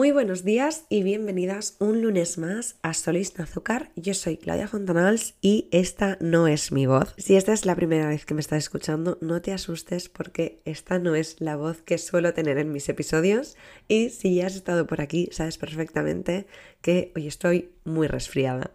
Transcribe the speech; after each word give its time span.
Muy 0.00 0.12
buenos 0.12 0.44
días 0.44 0.86
y 0.88 1.02
bienvenidas 1.02 1.76
un 1.78 2.00
lunes 2.00 2.38
más 2.38 2.76
a 2.80 2.94
Solís 2.94 3.38
Azúcar. 3.38 3.90
Yo 3.96 4.14
soy 4.14 4.38
Claudia 4.38 4.66
Fontanals 4.66 5.34
y 5.42 5.68
esta 5.72 6.16
no 6.22 6.48
es 6.48 6.72
mi 6.72 6.86
voz. 6.86 7.12
Si 7.18 7.36
esta 7.36 7.52
es 7.52 7.66
la 7.66 7.76
primera 7.76 8.08
vez 8.08 8.24
que 8.24 8.32
me 8.32 8.40
estás 8.40 8.60
escuchando, 8.60 9.18
no 9.20 9.42
te 9.42 9.52
asustes 9.52 10.08
porque 10.08 10.62
esta 10.64 10.98
no 10.98 11.16
es 11.16 11.38
la 11.42 11.56
voz 11.56 11.82
que 11.82 11.98
suelo 11.98 12.32
tener 12.32 12.56
en 12.56 12.72
mis 12.72 12.88
episodios. 12.88 13.58
Y 13.88 14.08
si 14.08 14.36
ya 14.36 14.46
has 14.46 14.56
estado 14.56 14.86
por 14.86 15.02
aquí, 15.02 15.28
sabes 15.32 15.58
perfectamente 15.58 16.46
que 16.80 17.12
hoy 17.14 17.26
estoy 17.26 17.72
muy 17.84 18.06
resfriada. 18.06 18.70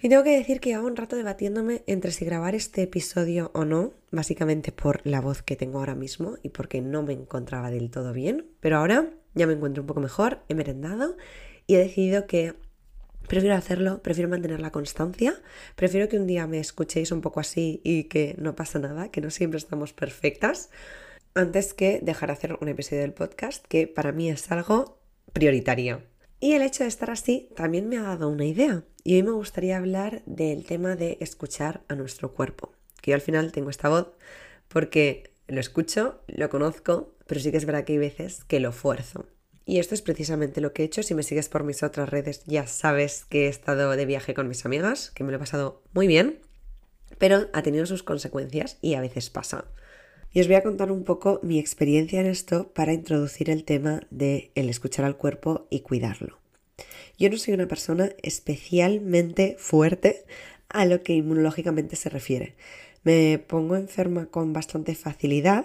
Y 0.00 0.08
tengo 0.08 0.22
que 0.22 0.38
decir 0.38 0.60
que 0.60 0.74
hago 0.74 0.86
un 0.86 0.94
rato 0.94 1.16
debatiéndome 1.16 1.82
entre 1.88 2.12
si 2.12 2.24
grabar 2.24 2.54
este 2.54 2.82
episodio 2.82 3.50
o 3.52 3.64
no, 3.64 3.94
básicamente 4.12 4.70
por 4.70 5.00
la 5.04 5.20
voz 5.20 5.42
que 5.42 5.56
tengo 5.56 5.80
ahora 5.80 5.96
mismo 5.96 6.36
y 6.44 6.50
porque 6.50 6.80
no 6.80 7.02
me 7.02 7.14
encontraba 7.14 7.72
del 7.72 7.90
todo 7.90 8.12
bien. 8.12 8.46
Pero 8.60 8.76
ahora 8.76 9.10
ya 9.38 9.46
me 9.46 9.54
encuentro 9.54 9.82
un 9.82 9.86
poco 9.86 10.00
mejor, 10.00 10.40
he 10.48 10.54
merendado 10.54 11.16
y 11.66 11.76
he 11.76 11.78
decidido 11.78 12.26
que 12.26 12.54
prefiero 13.26 13.54
hacerlo, 13.54 14.02
prefiero 14.02 14.28
mantener 14.28 14.60
la 14.60 14.72
constancia, 14.72 15.34
prefiero 15.76 16.08
que 16.08 16.18
un 16.18 16.26
día 16.26 16.46
me 16.46 16.58
escuchéis 16.58 17.12
un 17.12 17.20
poco 17.20 17.40
así 17.40 17.80
y 17.84 18.04
que 18.04 18.34
no 18.38 18.56
pasa 18.56 18.78
nada, 18.78 19.10
que 19.10 19.20
no 19.20 19.30
siempre 19.30 19.58
estamos 19.58 19.92
perfectas, 19.92 20.70
antes 21.34 21.74
que 21.74 22.00
dejar 22.02 22.30
de 22.30 22.32
hacer 22.32 22.58
un 22.60 22.68
episodio 22.68 23.02
del 23.02 23.12
podcast, 23.12 23.64
que 23.66 23.86
para 23.86 24.12
mí 24.12 24.28
es 24.28 24.50
algo 24.50 24.98
prioritario. 25.32 26.02
Y 26.40 26.52
el 26.52 26.62
hecho 26.62 26.84
de 26.84 26.88
estar 26.88 27.10
así 27.10 27.50
también 27.54 27.88
me 27.88 27.98
ha 27.98 28.02
dado 28.02 28.28
una 28.28 28.44
idea. 28.44 28.84
Y 29.04 29.16
hoy 29.16 29.22
me 29.22 29.32
gustaría 29.32 29.76
hablar 29.76 30.22
del 30.26 30.64
tema 30.64 30.96
de 30.96 31.18
escuchar 31.20 31.82
a 31.88 31.94
nuestro 31.94 32.32
cuerpo. 32.32 32.72
Que 33.00 33.10
yo 33.10 33.14
al 33.16 33.20
final 33.20 33.52
tengo 33.52 33.70
esta 33.70 33.88
voz 33.88 34.12
porque 34.68 35.32
lo 35.48 35.60
escucho, 35.60 36.20
lo 36.28 36.48
conozco, 36.50 37.14
pero 37.26 37.40
sí 37.40 37.50
que 37.50 37.56
es 37.56 37.64
verdad 37.64 37.84
que 37.84 37.94
hay 37.94 37.98
veces 37.98 38.44
que 38.44 38.60
lo 38.60 38.72
fuerzo. 38.72 39.26
Y 39.64 39.78
esto 39.78 39.94
es 39.94 40.02
precisamente 40.02 40.60
lo 40.60 40.72
que 40.72 40.82
he 40.82 40.86
hecho. 40.86 41.02
Si 41.02 41.14
me 41.14 41.22
sigues 41.22 41.48
por 41.48 41.64
mis 41.64 41.82
otras 41.82 42.08
redes, 42.08 42.42
ya 42.46 42.66
sabes 42.66 43.26
que 43.26 43.46
he 43.46 43.48
estado 43.48 43.90
de 43.90 44.06
viaje 44.06 44.32
con 44.32 44.48
mis 44.48 44.64
amigas, 44.64 45.10
que 45.10 45.24
me 45.24 45.30
lo 45.30 45.36
he 45.36 45.40
pasado 45.40 45.82
muy 45.92 46.06
bien, 46.06 46.38
pero 47.18 47.48
ha 47.52 47.62
tenido 47.62 47.84
sus 47.84 48.02
consecuencias 48.02 48.78
y 48.80 48.94
a 48.94 49.00
veces 49.00 49.28
pasa. 49.28 49.66
Y 50.32 50.40
os 50.40 50.46
voy 50.46 50.56
a 50.56 50.62
contar 50.62 50.92
un 50.92 51.04
poco 51.04 51.40
mi 51.42 51.58
experiencia 51.58 52.20
en 52.20 52.26
esto 52.26 52.72
para 52.72 52.92
introducir 52.92 53.50
el 53.50 53.64
tema 53.64 54.02
de 54.10 54.52
el 54.54 54.68
escuchar 54.68 55.04
al 55.04 55.16
cuerpo 55.16 55.66
y 55.70 55.80
cuidarlo. 55.80 56.38
Yo 57.18 57.30
no 57.30 57.36
soy 57.36 57.54
una 57.54 57.66
persona 57.66 58.10
especialmente 58.22 59.56
fuerte 59.58 60.24
a 60.68 60.84
lo 60.84 61.02
que 61.02 61.14
inmunológicamente 61.14 61.96
se 61.96 62.10
refiere. 62.10 62.54
Me 63.08 63.38
pongo 63.38 63.76
enferma 63.76 64.26
con 64.26 64.52
bastante 64.52 64.94
facilidad 64.94 65.64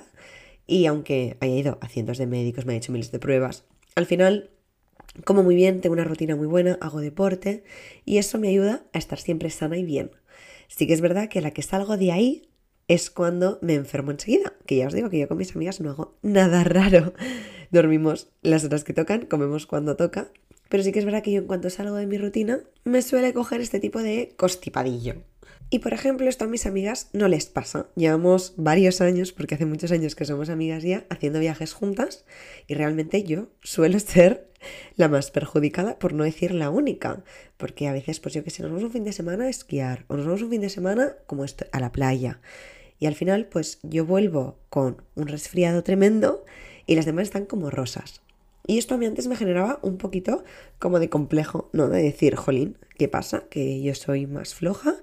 y 0.65 0.85
aunque 0.85 1.35
haya 1.41 1.57
ido 1.57 1.77
a 1.81 1.89
cientos 1.89 2.17
de 2.17 2.25
médicos, 2.25 2.65
me 2.65 2.73
he 2.73 2.77
hecho 2.77 2.93
miles 2.93 3.11
de 3.11 3.19
pruebas, 3.19 3.65
al 3.95 4.05
final 4.05 4.51
como 5.25 5.43
muy 5.43 5.53
bien, 5.53 5.81
tengo 5.81 5.91
una 5.91 6.05
rutina 6.05 6.37
muy 6.37 6.47
buena, 6.47 6.77
hago 6.79 7.01
deporte 7.01 7.65
y 8.05 8.17
eso 8.17 8.39
me 8.39 8.47
ayuda 8.47 8.85
a 8.93 8.97
estar 8.97 9.19
siempre 9.19 9.49
sana 9.49 9.77
y 9.77 9.83
bien. 9.83 10.11
Sí 10.69 10.87
que 10.87 10.93
es 10.93 11.01
verdad 11.01 11.27
que 11.27 11.41
la 11.41 11.51
que 11.51 11.63
salgo 11.63 11.97
de 11.97 12.13
ahí 12.13 12.47
es 12.87 13.09
cuando 13.09 13.59
me 13.61 13.73
enfermo 13.73 14.11
enseguida, 14.11 14.53
que 14.65 14.77
ya 14.77 14.87
os 14.87 14.93
digo 14.93 15.09
que 15.09 15.19
yo 15.19 15.27
con 15.27 15.35
mis 15.35 15.53
amigas 15.53 15.81
no 15.81 15.89
hago 15.89 16.15
nada 16.21 16.63
raro. 16.63 17.11
Dormimos 17.71 18.29
las 18.41 18.63
horas 18.63 18.85
que 18.85 18.93
tocan, 18.93 19.25
comemos 19.25 19.65
cuando 19.65 19.97
toca, 19.97 20.31
pero 20.69 20.81
sí 20.81 20.93
que 20.93 20.99
es 20.99 21.05
verdad 21.05 21.21
que 21.21 21.33
yo 21.33 21.41
en 21.41 21.47
cuanto 21.47 21.69
salgo 21.69 21.97
de 21.97 22.07
mi 22.07 22.17
rutina 22.17 22.61
me 22.85 23.01
suele 23.01 23.33
coger 23.33 23.59
este 23.59 23.81
tipo 23.81 24.01
de 24.01 24.33
constipadillo. 24.37 25.15
Y 25.73 25.79
por 25.79 25.91
ejemplo, 25.91 26.29
esto 26.29 26.45
a 26.45 26.47
mis 26.47 26.67
amigas 26.67 27.09
no 27.13 27.27
les 27.27 27.47
pasa. 27.47 27.87
Llevamos 27.95 28.53
varios 28.57 29.01
años, 29.01 29.31
porque 29.31 29.55
hace 29.55 29.65
muchos 29.65 29.91
años 29.91 30.13
que 30.13 30.23
somos 30.23 30.49
amigas 30.49 30.83
ya, 30.83 31.07
haciendo 31.09 31.39
viajes 31.39 31.73
juntas 31.73 32.25
y 32.67 32.75
realmente 32.75 33.23
yo 33.23 33.47
suelo 33.63 33.97
ser 33.99 34.51
la 34.97 35.09
más 35.09 35.31
perjudicada, 35.31 35.97
por 35.97 36.13
no 36.13 36.25
decir 36.25 36.53
la 36.53 36.69
única. 36.69 37.23
Porque 37.57 37.87
a 37.87 37.91
veces, 37.91 38.19
pues 38.19 38.35
yo 38.35 38.43
que 38.43 38.51
sé, 38.51 38.61
nos 38.61 38.69
vamos 38.69 38.83
un 38.83 38.91
fin 38.91 39.03
de 39.03 39.13
semana 39.13 39.45
a 39.45 39.49
esquiar 39.49 40.05
o 40.09 40.15
nos 40.15 40.27
vamos 40.27 40.43
un 40.43 40.51
fin 40.51 40.61
de 40.61 40.69
semana 40.69 41.15
como 41.25 41.43
a 41.43 41.79
la 41.79 41.91
playa. 41.91 42.39
Y 42.99 43.07
al 43.07 43.15
final, 43.15 43.47
pues 43.47 43.79
yo 43.81 44.05
vuelvo 44.05 44.59
con 44.69 45.01
un 45.15 45.27
resfriado 45.27 45.83
tremendo 45.83 46.45
y 46.85 46.93
las 46.93 47.07
demás 47.07 47.23
están 47.23 47.47
como 47.47 47.71
rosas. 47.71 48.21
Y 48.67 48.77
esto 48.77 48.93
a 48.93 48.97
mí 48.99 49.07
antes 49.07 49.25
me 49.25 49.35
generaba 49.35 49.79
un 49.81 49.97
poquito 49.97 50.43
como 50.77 50.99
de 50.99 51.09
complejo, 51.09 51.71
¿no? 51.73 51.89
De 51.89 52.03
decir, 52.03 52.35
jolín, 52.35 52.77
¿qué 52.95 53.07
pasa? 53.07 53.45
Que 53.49 53.81
yo 53.81 53.95
soy 53.95 54.27
más 54.27 54.53
floja 54.53 54.97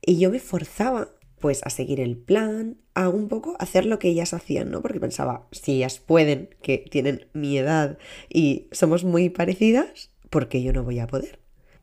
y 0.00 0.18
yo 0.18 0.30
me 0.30 0.40
forzaba 0.40 1.08
pues 1.40 1.60
a 1.64 1.70
seguir 1.70 2.00
el 2.00 2.16
plan, 2.16 2.78
a 2.94 3.08
un 3.08 3.28
poco 3.28 3.56
hacer 3.58 3.86
lo 3.86 3.98
que 3.98 4.08
ellas 4.08 4.34
hacían, 4.34 4.70
¿no? 4.70 4.82
Porque 4.82 5.00
pensaba, 5.00 5.46
si 5.52 5.76
ellas 5.76 6.00
pueden, 6.00 6.50
que 6.62 6.78
tienen 6.90 7.26
mi 7.32 7.56
edad 7.58 7.98
y 8.28 8.66
somos 8.72 9.04
muy 9.04 9.30
parecidas, 9.30 10.10
¿por 10.30 10.48
qué 10.48 10.62
yo 10.62 10.72
no 10.72 10.82
voy 10.82 10.98
a 10.98 11.06
poder? 11.06 11.38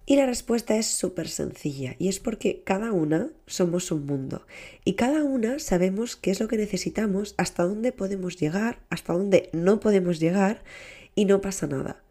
Y 0.08 0.18
la 0.18 0.28
respuesta 0.28 0.78
es 0.78 0.86
súper 0.86 1.28
sencilla 1.28 1.96
y 1.98 2.10
es 2.10 2.20
porque 2.20 2.62
cada 2.64 2.92
una 2.92 3.32
somos 3.48 3.92
un 3.92 4.06
mundo 4.06 4.46
y 4.84 4.94
cada 4.94 5.24
una 5.24 5.58
sabemos 5.58 6.16
qué 6.16 6.30
es 6.30 6.40
lo 6.40 6.48
que 6.48 6.58
necesitamos, 6.58 7.34
hasta 7.38 7.64
dónde 7.64 7.92
podemos 7.92 8.38
llegar, 8.38 8.80
hasta 8.90 9.14
dónde 9.14 9.50
no 9.52 9.80
podemos 9.80 10.20
llegar 10.20 10.64
y 11.16 11.26
no 11.26 11.42
pasa 11.42 11.66
nada. 11.66 12.05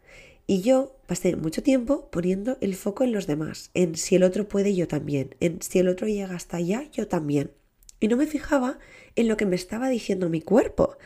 Y 0.47 0.60
yo 0.60 0.97
pasé 1.06 1.37
mucho 1.37 1.62
tiempo 1.62 2.10
poniendo 2.10 2.59
el 2.60 2.75
foco 2.75 3.05
en 3.05 3.12
los 3.12 3.27
demás, 3.27 3.71
en 3.72 3.97
si 3.97 4.16
el 4.16 4.22
otro 4.22 4.47
puede, 4.47 4.75
yo 4.75 4.87
también, 4.87 5.34
en 5.41 5.62
si 5.62 5.78
el 5.78 5.88
otro 5.88 6.06
llega 6.06 6.34
hasta 6.34 6.59
allá, 6.59 6.84
yo 6.93 7.09
también. 7.09 7.53
Y 7.99 8.09
no 8.09 8.16
me 8.16 8.27
fijaba 8.27 8.78
en 9.16 9.28
lo 9.28 9.37
que 9.37 9.47
me 9.47 9.56
estaba 9.56 9.88
diciendo 9.88 10.28
mi 10.28 10.43
cuerpo, 10.43 10.97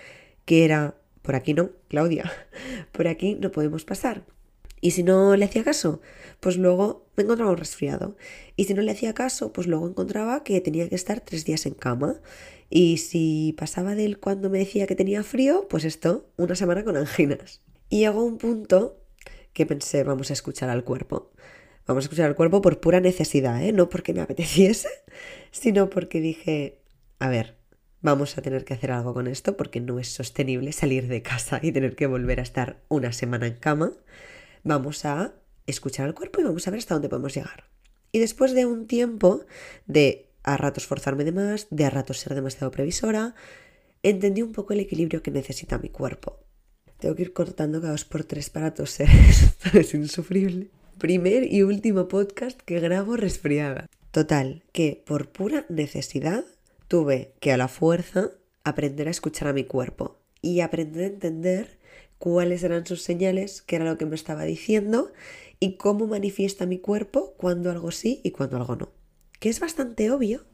que 0.45 0.65
era, 0.65 0.97
por 1.23 1.37
aquí 1.37 1.55
no, 1.55 1.71
Claudia, 1.89 2.33
por 2.93 3.07
aquí 3.07 3.37
no 3.37 3.53
podemos 3.53 3.85
pasar. 3.85 4.25
Y 4.81 4.93
si 4.93 5.03
no 5.03 5.37
le 5.37 5.45
hacía 5.45 5.65
caso, 5.65 6.01
pues 6.41 6.57
luego 6.57 7.07
me 7.17 7.25
encontraba 7.25 7.51
un 7.51 7.57
resfriado. 7.57 8.17
Y 8.57 8.65
si 8.65 8.75
no 8.75 8.83
le 8.83 8.93
hacía 8.93 9.13
caso, 9.15 9.53
pues 9.53 9.67
luego 9.67 9.89
encontraba 9.89 10.45
que 10.45 10.61
tenía 10.61 10.89
que 10.89 10.95
estar 10.95 11.21
tres 11.21 11.45
días 11.45 11.67
en 11.67 11.75
cama. 11.75 12.21
Y 12.71 12.99
si 12.99 13.55
pasaba 13.59 13.95
de 13.95 14.05
él 14.05 14.19
cuando 14.19 14.51
me 14.51 14.59
decía 14.59 14.87
que 14.87 14.95
tenía 14.95 15.25
frío, 15.25 15.67
pues 15.69 15.85
esto, 15.85 16.29
una 16.37 16.55
semana 16.55 16.85
con 16.85 16.97
anginas. 16.97 17.61
Y 17.89 18.01
llegó 18.01 18.25
un 18.25 18.39
punto 18.39 18.99
que 19.59 19.67
pensé, 19.67 20.05
vamos 20.05 20.31
a 20.31 20.35
escuchar 20.35 20.71
al 20.71 20.85
cuerpo. 20.85 21.33
Vamos 21.85 22.05
a 22.05 22.07
escuchar 22.07 22.27
al 22.27 22.37
cuerpo 22.37 22.63
por 22.63 22.79
pura 22.79 23.01
necesidad, 23.01 23.61
¿eh? 23.61 23.73
no 23.73 23.89
porque 23.89 24.15
me 24.15 24.21
apeteciese, 24.21 24.89
sino 25.51 25.91
porque 25.91 26.21
dije, 26.21 26.81
a 27.19 27.29
ver, 27.29 27.57
vamos 28.01 28.39
a 28.39 28.43
tener 28.43 28.65
que 28.65 28.75
hacer 28.75 28.93
algo 28.93 29.15
con 29.15 29.27
esto 29.27 29.57
porque 29.57 29.81
no 29.81 29.99
es 29.99 30.09
sostenible 30.13 30.71
salir 30.71 31.09
de 31.09 31.23
casa 31.23 31.59
y 31.61 31.73
tener 31.73 31.97
que 31.97 32.07
volver 32.07 32.39
a 32.39 32.45
estar 32.45 32.85
una 32.87 33.13
semana 33.13 33.49
en 33.49 33.55
cama. 33.55 33.93
Vamos 34.63 35.05
a 35.05 35.35
escuchar 35.67 36.07
al 36.07 36.15
cuerpo 36.15 36.41
y 36.41 36.45
vamos 36.45 36.69
a 36.69 36.71
ver 36.71 36.79
hasta 36.79 36.95
dónde 36.95 37.09
podemos 37.09 37.35
llegar. 37.35 37.65
Y 38.13 38.21
después 38.21 38.55
de 38.55 38.65
un 38.65 38.87
tiempo 38.87 39.45
de 39.87 40.31
a 40.45 40.57
ratos 40.57 40.87
forzarme 40.87 41.25
de 41.25 41.33
más, 41.33 41.67
de 41.71 41.85
a 41.85 41.91
ratos 41.91 42.19
ser 42.19 42.37
demasiado 42.37 42.71
previsora, 42.71 43.35
entendí 44.05 44.41
un 44.41 44.53
poco 44.53 44.73
el 44.73 44.81
equilibrio 44.81 45.21
que 45.21 45.33
necesita 45.33 45.79
mi 45.79 45.89
cuerpo. 45.89 46.48
Tengo 46.99 47.15
que 47.15 47.23
ir 47.23 47.33
cortando 47.33 47.81
cada 47.81 47.93
dos 47.93 48.05
por 48.05 48.25
tres 48.25 48.51
para 48.51 48.75
toser. 48.75 49.09
Es 49.73 49.95
insufrible. 49.95 50.69
Primer 50.99 51.53
y 51.53 51.63
último 51.63 52.09
podcast 52.09 52.61
que 52.61 52.81
grabo 52.81 53.17
resfriada. 53.17 53.87
Total, 54.11 54.65
que 54.73 55.03
por 55.07 55.29
pura 55.29 55.65
necesidad 55.69 56.45
tuve 56.89 57.35
que 57.39 57.53
a 57.53 57.57
la 57.57 57.69
fuerza 57.69 58.33
aprender 58.65 59.07
a 59.07 59.13
escuchar 59.13 59.47
a 59.47 59.53
mi 59.53 59.63
cuerpo 59.63 60.19
y 60.43 60.61
aprender 60.61 61.05
a 61.05 61.15
entender 61.15 61.79
cuáles 62.19 62.65
eran 62.65 62.85
sus 62.85 63.03
señales, 63.03 63.63
qué 63.63 63.77
era 63.77 63.85
lo 63.85 63.97
que 63.97 64.07
me 64.07 64.17
estaba 64.17 64.43
diciendo 64.43 65.13
y 65.61 65.77
cómo 65.77 66.09
manifiesta 66.09 66.67
mi 66.67 66.79
cuerpo 66.79 67.35
cuando 67.37 67.71
algo 67.71 67.93
sí 67.93 68.21
y 68.25 68.33
cuando 68.33 68.57
algo 68.57 68.75
no. 68.75 68.93
Que 69.39 69.51
es 69.51 69.61
bastante 69.61 70.11
obvio, 70.11 70.47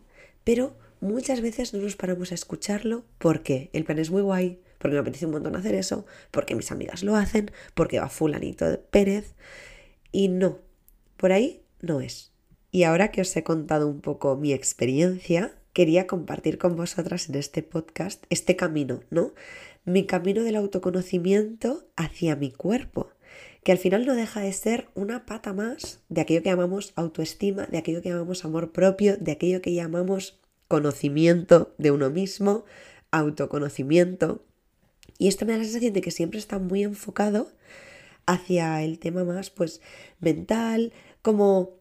pero 0.45 0.77
muchas 1.01 1.41
veces 1.41 1.73
no 1.73 1.81
nos 1.81 1.97
paramos 1.97 2.33
a 2.33 2.35
escucharlo 2.35 3.05
porque 3.17 3.71
el 3.73 3.85
plan 3.85 3.99
es 3.99 4.11
muy 4.11 4.21
guay, 4.21 4.61
porque 4.85 4.97
me 4.97 5.01
apetece 5.01 5.25
un 5.25 5.33
montón 5.33 5.57
hacer 5.57 5.75
eso, 5.75 6.05
porque 6.31 6.55
mis 6.55 6.71
amigas 6.71 7.03
lo 7.03 7.17
hacen, 7.17 7.51
porque 7.73 8.01
va 8.01 8.11
fulanito 8.11 8.69
de 8.69 8.77
Pérez. 8.77 9.35
Y 10.13 10.29
no, 10.29 10.59
por 11.17 11.33
ahí 11.33 11.63
no 11.81 12.03
es. 12.03 12.35
Y 12.71 12.83
ahora 12.83 13.11
que 13.11 13.23
os 13.23 13.35
he 13.35 13.43
contado 13.43 13.89
un 13.89 14.03
poco 14.03 14.37
mi 14.37 14.53
experiencia, 14.53 15.55
quería 15.73 16.07
compartir 16.07 16.59
con 16.59 16.77
vosotras 16.77 17.31
en 17.31 17.37
este 17.37 17.63
podcast 17.63 18.25
este 18.29 18.57
camino, 18.57 19.01
¿no? 19.09 19.33
Mi 19.87 20.05
camino 20.05 20.43
del 20.43 20.57
autoconocimiento 20.57 21.89
hacia 21.97 22.37
mi 22.37 22.51
cuerpo, 22.51 23.09
que 23.63 23.73
al 23.73 23.79
final 23.79 24.05
no 24.05 24.15
deja 24.15 24.41
de 24.43 24.53
ser 24.53 24.89
una 24.95 25.25
pata 25.25 25.55
más 25.55 26.03
de 26.11 26.21
aquello 26.21 26.43
que 26.43 26.51
llamamos 26.51 26.93
autoestima, 26.95 27.65
de 27.69 27.79
aquello 27.79 28.03
que 28.03 28.11
llamamos 28.11 28.45
amor 28.45 28.71
propio, 28.71 29.17
de 29.17 29.33
aquello 29.33 29.63
que 29.63 29.73
llamamos 29.73 30.43
conocimiento 30.69 31.75
de 31.79 31.91
uno 31.91 32.11
mismo, 32.11 32.67
autoconocimiento. 33.11 34.45
Y 35.19 35.29
esto 35.29 35.47
me 35.47 35.53
da 35.53 35.59
la 35.59 35.65
sensación 35.65 35.93
de 35.93 36.01
que 36.01 36.11
siempre 36.11 36.39
está 36.39 36.59
muy 36.59 36.83
enfocado 36.83 37.53
hacia 38.27 38.83
el 38.83 38.99
tema 38.99 39.25
más, 39.25 39.51
pues, 39.51 39.81
mental, 40.21 40.93
como 41.23 41.79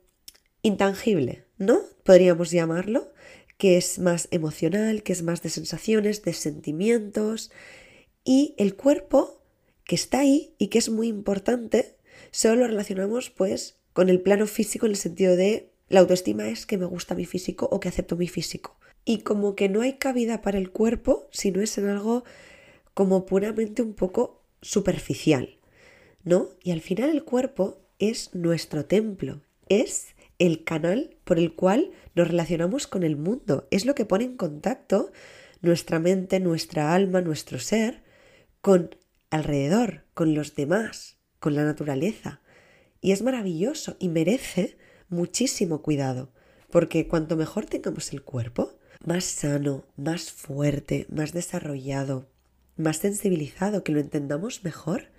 intangible, 0.62 1.46
¿no? 1.58 1.80
Podríamos 2.04 2.52
llamarlo, 2.52 3.12
que 3.58 3.78
es 3.78 4.00
más 4.00 4.28
emocional, 4.32 5.04
que 5.04 5.14
es 5.14 5.24
más 5.24 5.42
de 5.42 5.50
sensaciones, 5.50 6.24
de 6.24 6.34
sentimientos. 6.34 7.52
Y 8.24 8.56
el 8.58 8.76
cuerpo, 8.76 9.42
que 9.86 9.96
está 9.96 10.20
ahí 10.20 10.54
y 10.58 10.68
que 10.68 10.80
es 10.80 10.90
muy 10.90 11.08
importante, 11.08 11.98
Solo 12.32 12.56
lo 12.56 12.68
relacionamos 12.68 13.30
pues 13.30 13.78
con 13.94 14.10
el 14.10 14.20
plano 14.20 14.48
físico 14.48 14.86
en 14.86 14.94
el 14.94 14.98
sentido 14.98 15.36
de 15.36 15.72
la 15.88 16.00
autoestima 16.00 16.48
es 16.48 16.66
que 16.66 16.80
me 16.80 16.86
gusta 16.86 17.14
mi 17.14 17.26
físico 17.26 17.68
o 17.72 17.80
que 17.80 17.90
acepto 17.90 18.16
mi 18.16 18.28
físico. 18.28 18.80
Y 19.06 19.20
como 19.20 19.56
que 19.56 19.70
no 19.70 19.82
hay 19.82 19.94
cabida 19.94 20.42
para 20.42 20.58
el 20.58 20.72
cuerpo 20.72 21.28
si 21.32 21.52
no 21.52 21.62
es 21.62 21.78
en 21.78 21.90
algo 21.90 22.24
como 22.94 23.26
puramente 23.26 23.82
un 23.82 23.94
poco 23.94 24.44
superficial, 24.62 25.58
¿no? 26.24 26.50
Y 26.64 26.72
al 26.72 26.82
final 26.82 27.10
el 27.10 27.24
cuerpo 27.24 27.82
es 28.00 28.34
nuestro 28.34 28.86
templo, 28.86 29.42
es 29.70 30.16
el 30.40 30.64
canal 30.64 31.16
por 31.24 31.40
el 31.40 31.56
cual 31.56 31.92
nos 32.16 32.28
relacionamos 32.28 32.88
con 32.88 33.04
el 33.04 33.16
mundo, 33.16 33.68
es 33.72 33.86
lo 33.86 33.96
que 33.96 34.06
pone 34.06 34.26
en 34.26 34.38
contacto 34.38 35.12
nuestra 35.62 36.00
mente, 36.00 36.40
nuestra 36.40 36.94
alma, 36.94 37.22
nuestro 37.22 37.60
ser 37.60 38.04
con 38.62 38.96
alrededor, 39.30 40.06
con 40.14 40.36
los 40.36 40.56
demás, 40.56 41.18
con 41.40 41.56
la 41.56 41.64
naturaleza. 41.64 42.42
Y 43.02 43.12
es 43.12 43.22
maravilloso 43.22 43.96
y 44.00 44.10
merece 44.10 44.78
muchísimo 45.10 45.82
cuidado, 45.82 46.32
porque 46.70 47.08
cuanto 47.08 47.36
mejor 47.36 47.66
tengamos 47.66 48.14
el 48.14 48.24
cuerpo, 48.24 48.78
más 49.06 49.26
sano, 49.26 49.86
más 49.96 50.32
fuerte, 50.32 51.06
más 51.10 51.34
desarrollado, 51.34 52.28
más 52.78 52.98
sensibilizado, 52.98 53.84
que 53.84 53.92
lo 53.92 54.00
entendamos 54.00 54.64
mejor, 54.64 55.10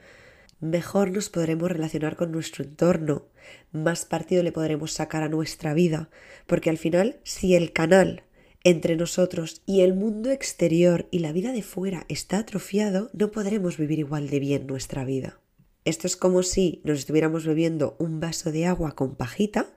mejor 0.61 1.11
nos 1.11 1.29
podremos 1.29 1.71
relacionar 1.71 2.17
con 2.17 2.33
nuestro 2.33 2.65
entorno, 2.65 3.27
más 3.73 4.05
partido 4.05 4.43
le 4.43 4.53
podremos 4.53 4.93
sacar 4.93 5.23
a 5.23 5.29
nuestra 5.29 5.75
vida, 5.75 6.11
porque 6.47 6.71
al 6.71 6.79
final, 6.79 7.21
si 7.23 7.55
el 7.55 7.73
canal 7.73 8.25
entre 8.65 8.97
nosotros 8.97 9.62
y 9.67 9.83
el 9.83 9.95
mundo 9.95 10.31
exterior 10.31 11.06
y 11.11 11.19
la 11.19 11.33
vida 11.33 11.53
de 11.53 11.62
fuera 11.62 12.06
está 12.09 12.39
atrofiado, 12.39 13.11
no 13.12 13.31
podremos 13.31 13.77
vivir 13.77 13.99
igual 13.99 14.31
de 14.31 14.41
bien 14.41 14.67
nuestra 14.67 15.05
vida. 15.05 15.39
Esto 15.85 16.06
es 16.06 16.17
como 16.17 16.43
si 16.43 16.81
nos 16.83 17.01
estuviéramos 17.01 17.45
bebiendo 17.45 17.95
un 17.99 18.21
vaso 18.21 18.51
de 18.51 18.65
agua 18.65 18.93
con 18.93 19.17
pajita 19.17 19.75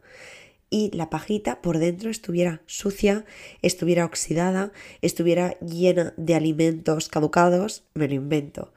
y 0.70 0.92
la 0.96 1.10
pajita 1.10 1.62
por 1.62 1.78
dentro 1.78 2.10
estuviera 2.10 2.62
sucia, 2.66 3.26
estuviera 3.62 4.06
oxidada, 4.06 4.72
estuviera 5.02 5.58
llena 5.60 6.14
de 6.18 6.36
alimentos 6.36 7.10
caducados, 7.10 7.84
me 7.94 8.08
lo 8.08 8.16
invento. 8.16 8.74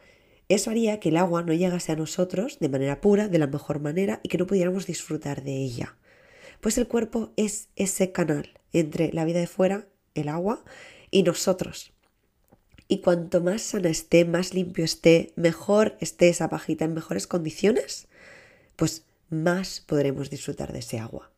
Eso 0.48 0.70
haría 0.70 0.98
que 1.00 1.10
el 1.10 1.16
agua 1.16 1.42
no 1.42 1.52
llegase 1.52 1.92
a 1.92 1.96
nosotros 1.96 2.58
de 2.58 2.68
manera 2.68 3.00
pura, 3.00 3.28
de 3.28 3.38
la 3.38 3.46
mejor 3.46 3.80
manera 3.80 4.20
y 4.22 4.28
que 4.28 4.38
no 4.38 4.46
pudiéramos 4.46 4.86
disfrutar 4.86 5.42
de 5.42 5.56
ella. 5.56 5.96
Pues 6.60 6.76
el 6.76 6.88
cuerpo 6.88 7.32
es 7.36 7.68
ese 7.76 8.12
canal 8.12 8.60
entre 8.72 9.12
la 9.12 9.24
vida 9.24 9.40
de 9.40 9.46
fuera, 9.46 9.86
el 10.14 10.28
agua, 10.28 10.64
y 11.10 11.22
nosotros. 11.22 11.92
Y 12.88 13.00
cuanto 13.00 13.40
más 13.40 13.62
sana 13.62 13.88
esté, 13.88 14.24
más 14.24 14.52
limpio 14.52 14.84
esté, 14.84 15.32
mejor 15.36 15.96
esté 16.00 16.28
esa 16.28 16.48
pajita 16.48 16.84
en 16.84 16.94
mejores 16.94 17.26
condiciones, 17.26 18.08
pues 18.76 19.04
más 19.28 19.80
podremos 19.80 20.30
disfrutar 20.30 20.72
de 20.72 20.80
ese 20.80 20.98
agua. 20.98 21.29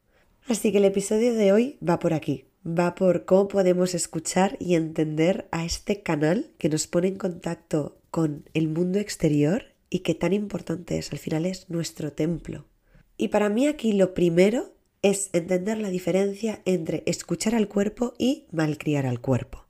Así 0.49 0.73
que 0.73 0.79
el 0.79 0.85
episodio 0.85 1.35
de 1.35 1.53
hoy 1.53 1.79
va 1.89 2.01
por 2.01 2.13
aquí, 2.13 2.47
va 2.67 2.97
por 2.97 3.25
cómo 3.25 3.47
podemos 3.47 3.95
escuchar 3.95 4.57
y 4.59 4.75
entender 4.75 5.47
a 5.53 5.65
este 5.65 6.03
canal 6.03 6.51
que 6.59 6.69
nos 6.69 6.89
pone 6.89 7.09
en 7.09 7.17
contacto 7.17 7.99
con 8.11 8.49
el 8.53 8.69
mundo 8.69 8.99
exterior 8.99 9.67
y 9.89 10.01
que 10.01 10.15
tan 10.15 10.33
importante 10.33 10.99
es, 10.99 11.13
al 11.13 11.19
final 11.19 11.47
es 11.47 11.71
nuestro 11.71 12.13
templo. 12.13 12.67
Y 13.17 13.29
para 13.29 13.49
mí 13.51 13.69
aquí 13.69 13.93
lo 13.93 14.15
primero 14.15 14.73
es 15.01 15.31
entender 15.33 15.79
la 15.79 15.91
diferencia 15.91 16.61
entre 16.65 17.05
escuchar 17.07 17.55
al 17.55 17.69
cuerpo 17.69 18.15
y 18.19 18.47
malcriar 18.51 19.07
al 19.07 19.21
cuerpo. 19.21 19.67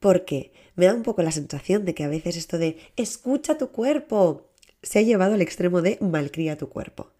Porque 0.00 0.52
me 0.74 0.86
da 0.86 0.94
un 0.94 1.02
poco 1.02 1.22
la 1.22 1.32
sensación 1.32 1.84
de 1.84 1.94
que 1.94 2.02
a 2.02 2.08
veces 2.08 2.36
esto 2.36 2.58
de 2.58 2.78
escucha 2.96 3.58
tu 3.58 3.68
cuerpo 3.68 4.50
se 4.82 4.98
ha 4.98 5.02
llevado 5.02 5.34
al 5.34 5.42
extremo 5.42 5.82
de 5.82 5.98
malcría 6.00 6.56
tu 6.56 6.68
cuerpo. 6.68 7.12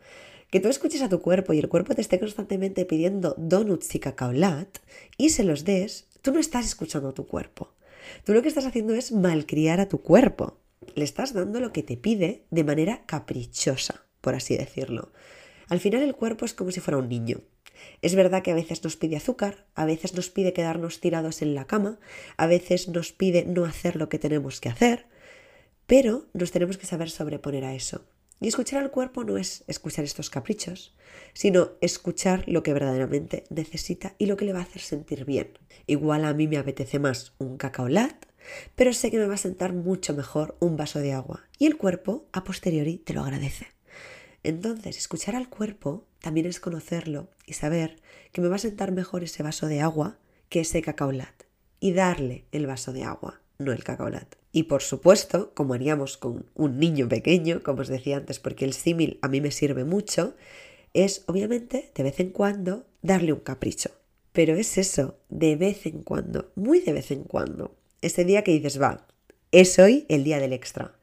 Que 0.50 0.60
tú 0.60 0.68
escuches 0.68 1.02
a 1.02 1.08
tu 1.08 1.20
cuerpo 1.20 1.52
y 1.52 1.58
el 1.58 1.68
cuerpo 1.68 1.94
te 1.94 2.00
esté 2.00 2.18
constantemente 2.18 2.84
pidiendo 2.84 3.34
donuts 3.38 3.94
y 3.94 4.00
cacaolat 4.00 4.78
y 5.16 5.30
se 5.30 5.44
los 5.44 5.64
des, 5.64 6.08
tú 6.22 6.32
no 6.32 6.40
estás 6.40 6.66
escuchando 6.66 7.10
a 7.10 7.14
tu 7.14 7.26
cuerpo. 7.26 7.72
Tú 8.24 8.32
lo 8.32 8.42
que 8.42 8.48
estás 8.48 8.66
haciendo 8.66 8.94
es 8.94 9.12
malcriar 9.12 9.80
a 9.80 9.88
tu 9.88 10.02
cuerpo. 10.02 10.58
Le 10.94 11.04
estás 11.04 11.32
dando 11.34 11.60
lo 11.60 11.72
que 11.72 11.82
te 11.82 11.96
pide 11.96 12.46
de 12.50 12.64
manera 12.64 13.04
caprichosa, 13.06 14.06
por 14.20 14.34
así 14.34 14.56
decirlo. 14.56 15.12
Al 15.68 15.78
final 15.78 16.02
el 16.02 16.16
cuerpo 16.16 16.44
es 16.44 16.54
como 16.54 16.72
si 16.72 16.80
fuera 16.80 16.98
un 16.98 17.08
niño. 17.08 17.42
Es 18.02 18.14
verdad 18.14 18.42
que 18.42 18.50
a 18.50 18.54
veces 18.54 18.82
nos 18.82 18.96
pide 18.96 19.16
azúcar, 19.16 19.66
a 19.74 19.84
veces 19.84 20.14
nos 20.14 20.30
pide 20.30 20.52
quedarnos 20.52 21.00
tirados 21.00 21.42
en 21.42 21.54
la 21.54 21.66
cama, 21.66 22.00
a 22.36 22.46
veces 22.46 22.88
nos 22.88 23.12
pide 23.12 23.44
no 23.44 23.64
hacer 23.64 23.96
lo 23.96 24.08
que 24.08 24.18
tenemos 24.18 24.60
que 24.60 24.68
hacer, 24.68 25.06
pero 25.86 26.26
nos 26.34 26.50
tenemos 26.50 26.76
que 26.76 26.86
saber 26.86 27.08
sobreponer 27.08 27.64
a 27.64 27.74
eso. 27.74 28.04
Y 28.40 28.48
escuchar 28.48 28.82
al 28.82 28.90
cuerpo 28.90 29.22
no 29.22 29.36
es 29.36 29.64
escuchar 29.66 30.04
estos 30.04 30.30
caprichos, 30.30 30.94
sino 31.34 31.72
escuchar 31.82 32.44
lo 32.46 32.62
que 32.62 32.72
verdaderamente 32.72 33.44
necesita 33.50 34.14
y 34.16 34.26
lo 34.26 34.36
que 34.36 34.46
le 34.46 34.54
va 34.54 34.60
a 34.60 34.62
hacer 34.62 34.80
sentir 34.80 35.26
bien. 35.26 35.58
Igual 35.86 36.24
a 36.24 36.32
mí 36.32 36.48
me 36.48 36.56
apetece 36.56 36.98
más 36.98 37.34
un 37.38 37.58
cacaolat, 37.58 38.26
pero 38.74 38.94
sé 38.94 39.10
que 39.10 39.18
me 39.18 39.26
va 39.26 39.34
a 39.34 39.38
sentar 39.38 39.74
mucho 39.74 40.14
mejor 40.14 40.56
un 40.58 40.78
vaso 40.78 41.00
de 41.00 41.12
agua 41.12 41.44
y 41.58 41.66
el 41.66 41.76
cuerpo 41.76 42.26
a 42.32 42.42
posteriori 42.42 42.96
te 42.96 43.12
lo 43.12 43.20
agradece. 43.20 43.66
Entonces, 44.42 44.96
escuchar 44.96 45.36
al 45.36 45.50
cuerpo 45.50 46.06
también 46.20 46.46
es 46.46 46.60
conocerlo 46.60 47.28
y 47.44 47.52
saber 47.52 48.00
que 48.32 48.40
me 48.40 48.48
va 48.48 48.56
a 48.56 48.60
sentar 48.60 48.90
mejor 48.90 49.22
ese 49.22 49.42
vaso 49.42 49.66
de 49.66 49.82
agua 49.82 50.18
que 50.48 50.60
ese 50.60 50.80
cacaolat 50.80 51.44
y 51.78 51.92
darle 51.92 52.46
el 52.52 52.66
vaso 52.66 52.92
de 52.94 53.04
agua, 53.04 53.42
no 53.60 53.72
el 53.72 53.84
cacaolat. 53.84 54.34
Y 54.52 54.64
por 54.64 54.82
supuesto, 54.82 55.52
como 55.54 55.74
haríamos 55.74 56.16
con 56.16 56.46
un 56.54 56.78
niño 56.78 57.08
pequeño, 57.08 57.62
como 57.62 57.82
os 57.82 57.88
decía 57.88 58.16
antes, 58.16 58.40
porque 58.40 58.64
el 58.64 58.72
símil 58.72 59.18
a 59.22 59.28
mí 59.28 59.40
me 59.40 59.52
sirve 59.52 59.84
mucho, 59.84 60.34
es 60.92 61.22
obviamente 61.26 61.92
de 61.94 62.02
vez 62.02 62.18
en 62.18 62.30
cuando 62.30 62.86
darle 63.02 63.32
un 63.32 63.40
capricho. 63.40 63.90
Pero 64.32 64.54
es 64.54 64.78
eso, 64.78 65.18
de 65.28 65.56
vez 65.56 65.86
en 65.86 66.02
cuando, 66.02 66.50
muy 66.54 66.80
de 66.80 66.92
vez 66.92 67.10
en 67.10 67.24
cuando. 67.24 67.76
Ese 68.00 68.24
día 68.24 68.42
que 68.42 68.52
dices, 68.52 68.80
va, 68.80 69.06
es 69.52 69.78
hoy 69.78 70.06
el 70.08 70.24
día 70.24 70.40
del 70.40 70.52
extra. 70.52 70.96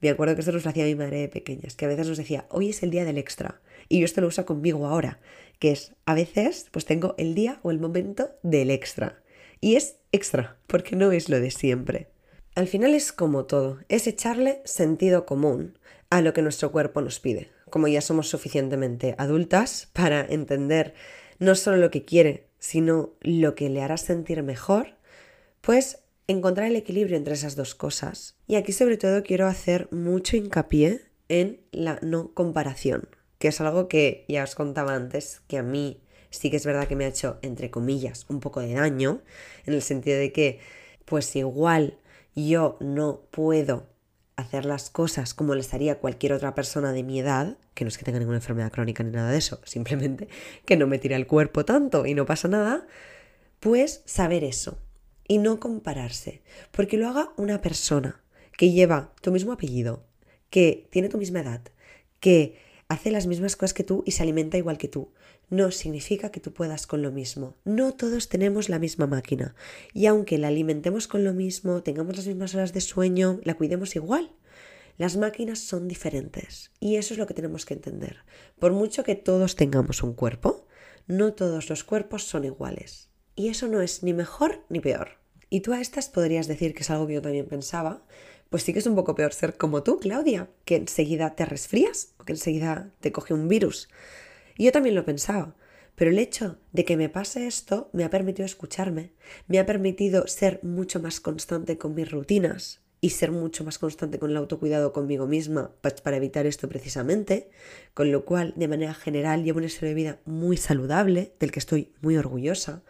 Me 0.00 0.10
acuerdo 0.10 0.34
que 0.34 0.40
esto 0.40 0.52
nos 0.52 0.64
lo 0.64 0.70
hacía 0.70 0.84
mi 0.84 0.94
madre 0.94 1.20
de 1.20 1.28
pequeñas, 1.28 1.76
que 1.76 1.86
a 1.86 1.88
veces 1.88 2.06
nos 2.08 2.18
decía, 2.18 2.46
hoy 2.50 2.70
es 2.70 2.82
el 2.82 2.90
día 2.90 3.04
del 3.04 3.18
extra. 3.18 3.60
Y 3.88 4.00
yo 4.00 4.04
esto 4.04 4.20
lo 4.20 4.28
uso 4.28 4.44
conmigo 4.44 4.86
ahora, 4.86 5.18
que 5.58 5.72
es, 5.72 5.92
a 6.04 6.14
veces, 6.14 6.68
pues 6.70 6.84
tengo 6.84 7.14
el 7.16 7.34
día 7.34 7.60
o 7.62 7.70
el 7.70 7.80
momento 7.80 8.30
del 8.42 8.70
extra. 8.70 9.22
Y 9.64 9.76
es 9.76 9.96
extra, 10.12 10.58
porque 10.66 10.94
no 10.94 11.10
es 11.10 11.30
lo 11.30 11.40
de 11.40 11.50
siempre. 11.50 12.10
Al 12.54 12.68
final 12.68 12.92
es 12.92 13.12
como 13.12 13.46
todo, 13.46 13.78
es 13.88 14.06
echarle 14.06 14.60
sentido 14.66 15.24
común 15.24 15.78
a 16.10 16.20
lo 16.20 16.34
que 16.34 16.42
nuestro 16.42 16.70
cuerpo 16.70 17.00
nos 17.00 17.18
pide. 17.18 17.48
Como 17.70 17.88
ya 17.88 18.02
somos 18.02 18.28
suficientemente 18.28 19.14
adultas 19.16 19.88
para 19.94 20.20
entender 20.20 20.92
no 21.38 21.54
solo 21.54 21.78
lo 21.78 21.90
que 21.90 22.04
quiere, 22.04 22.46
sino 22.58 23.14
lo 23.22 23.54
que 23.54 23.70
le 23.70 23.80
hará 23.80 23.96
sentir 23.96 24.42
mejor, 24.42 24.98
pues 25.62 26.00
encontrar 26.26 26.66
el 26.66 26.76
equilibrio 26.76 27.16
entre 27.16 27.32
esas 27.32 27.56
dos 27.56 27.74
cosas. 27.74 28.36
Y 28.46 28.56
aquí 28.56 28.72
sobre 28.72 28.98
todo 28.98 29.22
quiero 29.22 29.46
hacer 29.46 29.88
mucho 29.90 30.36
hincapié 30.36 31.00
en 31.30 31.62
la 31.72 31.98
no 32.02 32.34
comparación, 32.34 33.08
que 33.38 33.48
es 33.48 33.62
algo 33.62 33.88
que 33.88 34.26
ya 34.28 34.44
os 34.44 34.56
contaba 34.56 34.94
antes, 34.94 35.40
que 35.48 35.56
a 35.56 35.62
mí 35.62 36.03
sí 36.36 36.50
que 36.50 36.56
es 36.56 36.66
verdad 36.66 36.88
que 36.88 36.96
me 36.96 37.04
ha 37.04 37.08
hecho, 37.08 37.38
entre 37.42 37.70
comillas, 37.70 38.26
un 38.28 38.40
poco 38.40 38.60
de 38.60 38.74
daño, 38.74 39.22
en 39.66 39.74
el 39.74 39.82
sentido 39.82 40.18
de 40.18 40.32
que, 40.32 40.60
pues 41.04 41.34
igual 41.36 41.98
yo 42.34 42.76
no 42.80 43.22
puedo 43.30 43.86
hacer 44.36 44.64
las 44.64 44.90
cosas 44.90 45.34
como 45.34 45.54
les 45.54 45.72
haría 45.74 45.98
cualquier 45.98 46.32
otra 46.32 46.54
persona 46.54 46.92
de 46.92 47.02
mi 47.02 47.20
edad, 47.20 47.56
que 47.74 47.84
no 47.84 47.88
es 47.88 47.98
que 47.98 48.04
tenga 48.04 48.18
ninguna 48.18 48.38
enfermedad 48.38 48.72
crónica 48.72 49.04
ni 49.04 49.10
nada 49.10 49.30
de 49.30 49.38
eso, 49.38 49.60
simplemente 49.64 50.28
que 50.64 50.76
no 50.76 50.86
me 50.86 50.98
tira 50.98 51.16
el 51.16 51.26
cuerpo 51.26 51.64
tanto 51.64 52.06
y 52.06 52.14
no 52.14 52.26
pasa 52.26 52.48
nada, 52.48 52.86
pues 53.60 54.02
saber 54.04 54.44
eso 54.44 54.78
y 55.26 55.38
no 55.38 55.60
compararse, 55.60 56.42
porque 56.70 56.96
lo 56.96 57.08
haga 57.08 57.32
una 57.36 57.60
persona 57.60 58.20
que 58.56 58.72
lleva 58.72 59.12
tu 59.20 59.32
mismo 59.32 59.52
apellido, 59.52 60.04
que 60.50 60.88
tiene 60.90 61.08
tu 61.08 61.18
misma 61.18 61.40
edad, 61.40 61.62
que 62.20 62.58
hace 62.88 63.10
las 63.10 63.26
mismas 63.26 63.56
cosas 63.56 63.74
que 63.74 63.84
tú 63.84 64.02
y 64.06 64.12
se 64.12 64.22
alimenta 64.22 64.56
igual 64.56 64.78
que 64.78 64.88
tú, 64.88 65.12
no 65.50 65.70
significa 65.70 66.30
que 66.30 66.40
tú 66.40 66.52
puedas 66.52 66.86
con 66.86 67.02
lo 67.02 67.12
mismo. 67.12 67.56
No 67.64 67.92
todos 67.92 68.28
tenemos 68.28 68.68
la 68.68 68.78
misma 68.78 69.06
máquina. 69.06 69.54
Y 69.92 70.06
aunque 70.06 70.38
la 70.38 70.48
alimentemos 70.48 71.06
con 71.08 71.24
lo 71.24 71.32
mismo, 71.32 71.82
tengamos 71.82 72.16
las 72.16 72.26
mismas 72.26 72.54
horas 72.54 72.72
de 72.72 72.80
sueño, 72.80 73.40
la 73.44 73.54
cuidemos 73.54 73.96
igual. 73.96 74.32
Las 74.96 75.16
máquinas 75.16 75.58
son 75.58 75.88
diferentes. 75.88 76.70
Y 76.80 76.96
eso 76.96 77.14
es 77.14 77.18
lo 77.18 77.26
que 77.26 77.34
tenemos 77.34 77.66
que 77.66 77.74
entender. 77.74 78.18
Por 78.58 78.72
mucho 78.72 79.04
que 79.04 79.16
todos 79.16 79.56
tengamos 79.56 80.02
un 80.02 80.14
cuerpo, 80.14 80.66
no 81.06 81.34
todos 81.34 81.68
los 81.68 81.84
cuerpos 81.84 82.24
son 82.24 82.44
iguales. 82.44 83.10
Y 83.34 83.48
eso 83.48 83.68
no 83.68 83.80
es 83.80 84.02
ni 84.02 84.12
mejor 84.12 84.64
ni 84.68 84.80
peor. 84.80 85.18
Y 85.50 85.60
tú 85.60 85.72
a 85.72 85.80
estas 85.80 86.08
podrías 86.08 86.46
decir 86.46 86.74
que 86.74 86.82
es 86.82 86.90
algo 86.90 87.06
que 87.06 87.14
yo 87.14 87.22
también 87.22 87.46
pensaba, 87.46 88.04
pues 88.54 88.62
sí 88.62 88.72
que 88.72 88.78
es 88.78 88.86
un 88.86 88.94
poco 88.94 89.16
peor 89.16 89.32
ser 89.32 89.56
como 89.56 89.82
tú, 89.82 89.98
Claudia, 89.98 90.48
que 90.64 90.76
enseguida 90.76 91.34
te 91.34 91.44
resfrías 91.44 92.14
o 92.18 92.24
que 92.24 92.34
enseguida 92.34 92.92
te 93.00 93.10
coge 93.10 93.34
un 93.34 93.48
virus. 93.48 93.88
Y 94.56 94.66
yo 94.66 94.70
también 94.70 94.94
lo 94.94 95.04
pensaba. 95.04 95.56
Pero 95.96 96.12
el 96.12 96.20
hecho 96.20 96.56
de 96.70 96.84
que 96.84 96.96
me 96.96 97.08
pase 97.08 97.48
esto 97.48 97.90
me 97.92 98.04
ha 98.04 98.10
permitido 98.10 98.46
escucharme, 98.46 99.10
me 99.48 99.58
ha 99.58 99.66
permitido 99.66 100.28
ser 100.28 100.60
mucho 100.62 101.00
más 101.00 101.18
constante 101.18 101.78
con 101.78 101.96
mis 101.96 102.08
rutinas 102.12 102.80
y 103.00 103.10
ser 103.10 103.32
mucho 103.32 103.64
más 103.64 103.80
constante 103.80 104.20
con 104.20 104.30
el 104.30 104.36
autocuidado 104.36 104.92
conmigo 104.92 105.26
misma 105.26 105.72
para 106.04 106.16
evitar 106.16 106.46
esto 106.46 106.68
precisamente, 106.68 107.50
con 107.92 108.12
lo 108.12 108.24
cual 108.24 108.54
de 108.54 108.68
manera 108.68 108.94
general 108.94 109.42
llevo 109.42 109.58
un 109.58 109.64
estilo 109.64 109.88
de 109.88 109.94
vida 109.94 110.20
muy 110.26 110.58
saludable, 110.58 111.32
del 111.40 111.50
que 111.50 111.58
estoy 111.58 111.92
muy 112.02 112.16
orgullosa. 112.16 112.84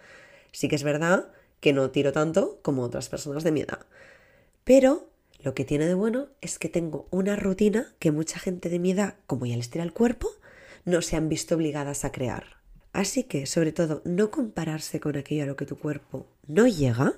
Sí 0.53 0.69
que 0.69 0.77
es 0.77 0.83
verdad 0.83 1.33
que 1.61 1.73
no 1.73 1.91
tiro 1.91 2.13
tanto 2.13 2.59
como 2.61 2.83
otras 2.83 3.09
personas 3.09 3.45
de 3.45 3.53
mi 3.53 3.63
edad, 3.63 3.87
pero 4.65 5.14
lo 5.45 5.55
que 5.55 5.67
tiene 5.67 5.87
de 5.87 5.95
bueno 5.95 6.29
es 6.41 6.59
que 6.59 6.71
tengo 6.71 7.07
una 7.11 7.37
rutina 7.37 7.93
que 7.99 8.11
mucha 8.11 8.39
gente 8.39 8.71
de 8.71 8.79
mi 8.79 8.93
edad, 8.93 9.17
como 9.27 9.45
ya 9.45 9.57
les 9.57 9.69
tira 9.69 9.85
el 9.85 9.93
cuerpo, 9.93 10.31
no 10.87 11.03
se 11.03 11.17
han 11.17 11.29
visto 11.29 11.55
obligadas 11.55 12.07
a 12.07 12.13
crear. 12.13 12.57
Así 12.95 13.25
que, 13.25 13.45
sobre 13.45 13.73
todo, 13.73 14.01
no 14.07 14.31
compararse 14.31 15.01
con 15.01 15.17
aquello 15.17 15.43
a 15.43 15.47
lo 15.47 15.57
que 15.57 15.67
tu 15.67 15.77
cuerpo 15.77 16.27
no 16.47 16.67
llega. 16.67 17.13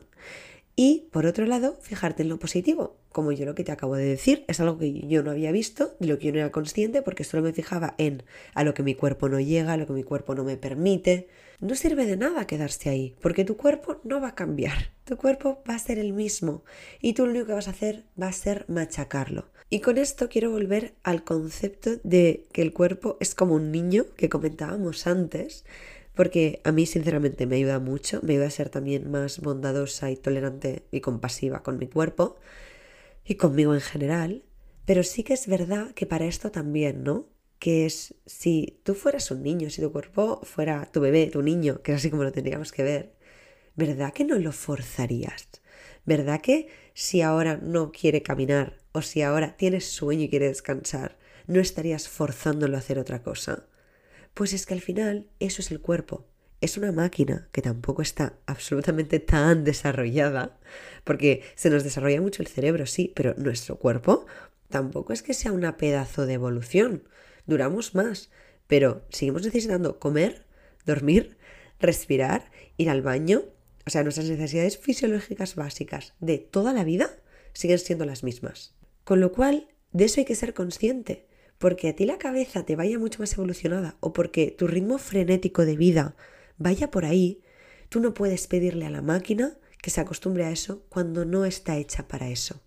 Y, 0.78 1.08
por 1.10 1.24
otro 1.24 1.46
lado, 1.46 1.78
fijarte 1.80 2.22
en 2.22 2.28
lo 2.28 2.38
positivo. 2.38 2.98
Como 3.10 3.32
yo 3.32 3.46
lo 3.46 3.54
que 3.54 3.64
te 3.64 3.72
acabo 3.72 3.96
de 3.96 4.04
decir, 4.04 4.44
es 4.46 4.60
algo 4.60 4.76
que 4.76 4.92
yo 4.92 5.22
no 5.22 5.30
había 5.30 5.50
visto, 5.50 5.96
de 6.00 6.06
lo 6.06 6.18
que 6.18 6.26
yo 6.26 6.32
no 6.32 6.38
era 6.38 6.52
consciente, 6.52 7.00
porque 7.00 7.24
solo 7.24 7.42
me 7.42 7.54
fijaba 7.54 7.94
en 7.96 8.24
a 8.54 8.62
lo 8.62 8.74
que 8.74 8.82
mi 8.82 8.94
cuerpo 8.94 9.30
no 9.30 9.40
llega, 9.40 9.72
a 9.72 9.76
lo 9.78 9.86
que 9.86 9.94
mi 9.94 10.02
cuerpo 10.02 10.34
no 10.34 10.44
me 10.44 10.58
permite. 10.58 11.28
No 11.60 11.74
sirve 11.74 12.04
de 12.04 12.18
nada 12.18 12.46
quedarse 12.46 12.90
ahí, 12.90 13.16
porque 13.22 13.46
tu 13.46 13.56
cuerpo 13.56 14.02
no 14.04 14.20
va 14.20 14.28
a 14.28 14.34
cambiar. 14.34 14.90
Tu 15.04 15.16
cuerpo 15.16 15.62
va 15.68 15.76
a 15.76 15.78
ser 15.78 15.98
el 15.98 16.12
mismo. 16.12 16.62
Y 17.00 17.14
tú 17.14 17.24
lo 17.24 17.30
único 17.30 17.46
que 17.46 17.52
vas 17.54 17.68
a 17.68 17.70
hacer 17.70 18.04
va 18.20 18.28
a 18.28 18.32
ser 18.32 18.66
machacarlo. 18.68 19.46
Y 19.70 19.80
con 19.80 19.96
esto 19.96 20.28
quiero 20.28 20.50
volver 20.50 20.94
al 21.02 21.24
concepto 21.24 21.92
de 22.04 22.46
que 22.52 22.60
el 22.62 22.74
cuerpo 22.74 23.16
es 23.18 23.34
como 23.34 23.54
un 23.54 23.72
niño 23.72 24.04
que 24.16 24.28
comentábamos 24.28 25.06
antes, 25.06 25.64
porque 26.16 26.60
a 26.64 26.72
mí 26.72 26.86
sinceramente 26.86 27.46
me 27.46 27.56
ayuda 27.56 27.78
mucho, 27.78 28.20
me 28.22 28.32
ayuda 28.32 28.46
a 28.46 28.50
ser 28.50 28.70
también 28.70 29.10
más 29.10 29.40
bondadosa 29.40 30.10
y 30.10 30.16
tolerante 30.16 30.86
y 30.90 31.00
compasiva 31.00 31.62
con 31.62 31.78
mi 31.78 31.86
cuerpo 31.88 32.36
y 33.24 33.36
conmigo 33.36 33.74
en 33.74 33.80
general, 33.80 34.44
pero 34.86 35.02
sí 35.02 35.24
que 35.24 35.34
es 35.34 35.46
verdad 35.46 35.92
que 35.92 36.06
para 36.06 36.26
esto 36.26 36.50
también, 36.50 37.04
¿no? 37.04 37.28
Que 37.58 37.86
es 37.86 38.14
si 38.26 38.80
tú 38.84 38.94
fueras 38.94 39.30
un 39.30 39.42
niño, 39.42 39.70
si 39.70 39.82
tu 39.82 39.92
cuerpo 39.92 40.40
fuera 40.42 40.86
tu 40.92 41.00
bebé, 41.00 41.26
tu 41.28 41.42
niño, 41.42 41.82
que 41.82 41.92
es 41.92 41.98
así 41.98 42.10
como 42.10 42.24
lo 42.24 42.32
tendríamos 42.32 42.72
que 42.72 42.82
ver, 42.82 43.14
¿verdad 43.76 44.12
que 44.12 44.24
no 44.24 44.38
lo 44.38 44.52
forzarías? 44.52 45.48
¿Verdad 46.06 46.40
que 46.40 46.68
si 46.94 47.20
ahora 47.22 47.58
no 47.58 47.92
quiere 47.92 48.22
caminar 48.22 48.78
o 48.92 49.02
si 49.02 49.22
ahora 49.22 49.56
tienes 49.56 49.86
sueño 49.86 50.24
y 50.24 50.30
quiere 50.30 50.48
descansar, 50.48 51.18
no 51.46 51.60
estarías 51.60 52.08
forzándolo 52.08 52.76
a 52.76 52.80
hacer 52.80 52.98
otra 52.98 53.22
cosa? 53.22 53.66
Pues 54.36 54.52
es 54.52 54.66
que 54.66 54.74
al 54.74 54.82
final 54.82 55.30
eso 55.40 55.62
es 55.62 55.70
el 55.70 55.80
cuerpo. 55.80 56.26
Es 56.60 56.76
una 56.76 56.92
máquina 56.92 57.48
que 57.52 57.62
tampoco 57.62 58.02
está 58.02 58.34
absolutamente 58.44 59.18
tan 59.18 59.64
desarrollada, 59.64 60.58
porque 61.04 61.42
se 61.54 61.70
nos 61.70 61.84
desarrolla 61.84 62.20
mucho 62.20 62.42
el 62.42 62.48
cerebro, 62.48 62.84
sí, 62.84 63.14
pero 63.16 63.32
nuestro 63.38 63.78
cuerpo 63.78 64.26
tampoco 64.68 65.14
es 65.14 65.22
que 65.22 65.32
sea 65.32 65.52
una 65.52 65.78
pedazo 65.78 66.26
de 66.26 66.34
evolución. 66.34 67.08
Duramos 67.46 67.94
más, 67.94 68.28
pero 68.66 69.06
seguimos 69.08 69.42
necesitando 69.42 69.98
comer, 69.98 70.44
dormir, 70.84 71.38
respirar, 71.80 72.50
ir 72.76 72.90
al 72.90 73.00
baño. 73.00 73.42
O 73.86 73.90
sea, 73.90 74.02
nuestras 74.02 74.28
necesidades 74.28 74.76
fisiológicas 74.76 75.54
básicas 75.54 76.12
de 76.20 76.36
toda 76.36 76.74
la 76.74 76.84
vida 76.84 77.08
siguen 77.54 77.78
siendo 77.78 78.04
las 78.04 78.22
mismas. 78.22 78.74
Con 79.02 79.20
lo 79.20 79.32
cual, 79.32 79.68
de 79.92 80.04
eso 80.04 80.20
hay 80.20 80.26
que 80.26 80.34
ser 80.34 80.52
consciente, 80.52 81.26
porque 81.58 81.88
a 81.88 81.96
ti 81.96 82.04
la 82.06 82.18
cabeza 82.18 82.64
te 82.64 82.76
vaya 82.76 82.98
mucho 82.98 83.20
más 83.20 83.32
evolucionada 83.34 83.96
o 84.00 84.12
porque 84.12 84.54
tu 84.56 84.66
ritmo 84.66 84.98
frenético 84.98 85.64
de 85.64 85.76
vida 85.76 86.16
vaya 86.58 86.90
por 86.90 87.04
ahí, 87.04 87.40
tú 87.88 88.00
no 88.00 88.14
puedes 88.14 88.46
pedirle 88.46 88.86
a 88.86 88.90
la 88.90 89.02
máquina 89.02 89.58
que 89.82 89.90
se 89.90 90.00
acostumbre 90.00 90.44
a 90.44 90.50
eso 90.50 90.84
cuando 90.88 91.24
no 91.24 91.44
está 91.44 91.76
hecha 91.76 92.08
para 92.08 92.28
eso. 92.28 92.60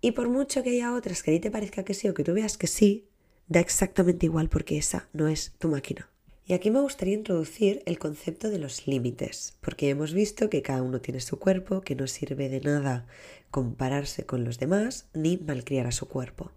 Y 0.00 0.12
por 0.12 0.28
mucho 0.28 0.62
que 0.62 0.70
haya 0.70 0.94
otras 0.94 1.22
que 1.22 1.30
a 1.30 1.34
ti 1.34 1.40
te 1.40 1.50
parezca 1.50 1.84
que 1.84 1.94
sí 1.94 2.08
o 2.08 2.14
que 2.14 2.24
tú 2.24 2.34
veas 2.34 2.56
que 2.56 2.66
sí, 2.66 3.08
da 3.48 3.60
exactamente 3.60 4.26
igual 4.26 4.48
porque 4.48 4.78
esa 4.78 5.08
no 5.12 5.28
es 5.28 5.52
tu 5.58 5.68
máquina. 5.68 6.10
Y 6.46 6.54
aquí 6.54 6.70
me 6.70 6.80
gustaría 6.80 7.14
introducir 7.14 7.82
el 7.84 7.98
concepto 7.98 8.48
de 8.48 8.58
los 8.58 8.86
límites, 8.86 9.58
porque 9.60 9.90
hemos 9.90 10.14
visto 10.14 10.48
que 10.48 10.62
cada 10.62 10.82
uno 10.82 11.00
tiene 11.00 11.20
su 11.20 11.38
cuerpo, 11.38 11.82
que 11.82 11.94
no 11.94 12.06
sirve 12.06 12.48
de 12.48 12.60
nada 12.60 13.06
compararse 13.50 14.24
con 14.24 14.44
los 14.44 14.58
demás 14.58 15.08
ni 15.12 15.36
malcriar 15.36 15.86
a 15.86 15.92
su 15.92 16.08
cuerpo. 16.08 16.52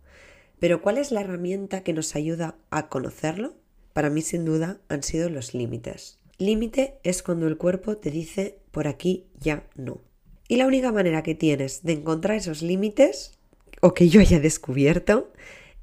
Pero 0.62 0.84
¿cuál 0.84 1.00
es 1.00 1.12
la 1.12 1.22
herramienta 1.22 1.82
que 1.82 1.91
nos 1.91 2.15
ayuda 2.15 2.56
a 2.70 2.88
conocerlo? 2.88 3.56
Para 3.94 4.12
mí 4.12 4.22
sin 4.22 4.46
duda 4.46 4.80
han 4.89 5.01
sido 5.01 5.27
los 5.27 5.56
límites. 5.56 6.20
Límite 6.38 7.00
es 7.01 7.24
cuando 7.24 7.48
el 7.48 7.58
cuerpo 7.58 7.98
te 7.98 8.12
dice 8.12 8.60
por 8.70 8.88
aquí 8.88 9.25
ya 9.39 9.68
no. 9.75 10.01
Y 10.48 10.58
la 10.58 10.68
única 10.68 10.91
manera 10.91 11.24
que 11.24 11.34
tienes 11.34 11.82
de 11.82 11.94
encontrar 11.94 12.38
esos 12.38 12.62
límites, 12.62 13.39
o 13.82 13.96
que 13.96 14.08
yo 14.08 14.22
haya 14.22 14.39
descubierto, 14.39 15.34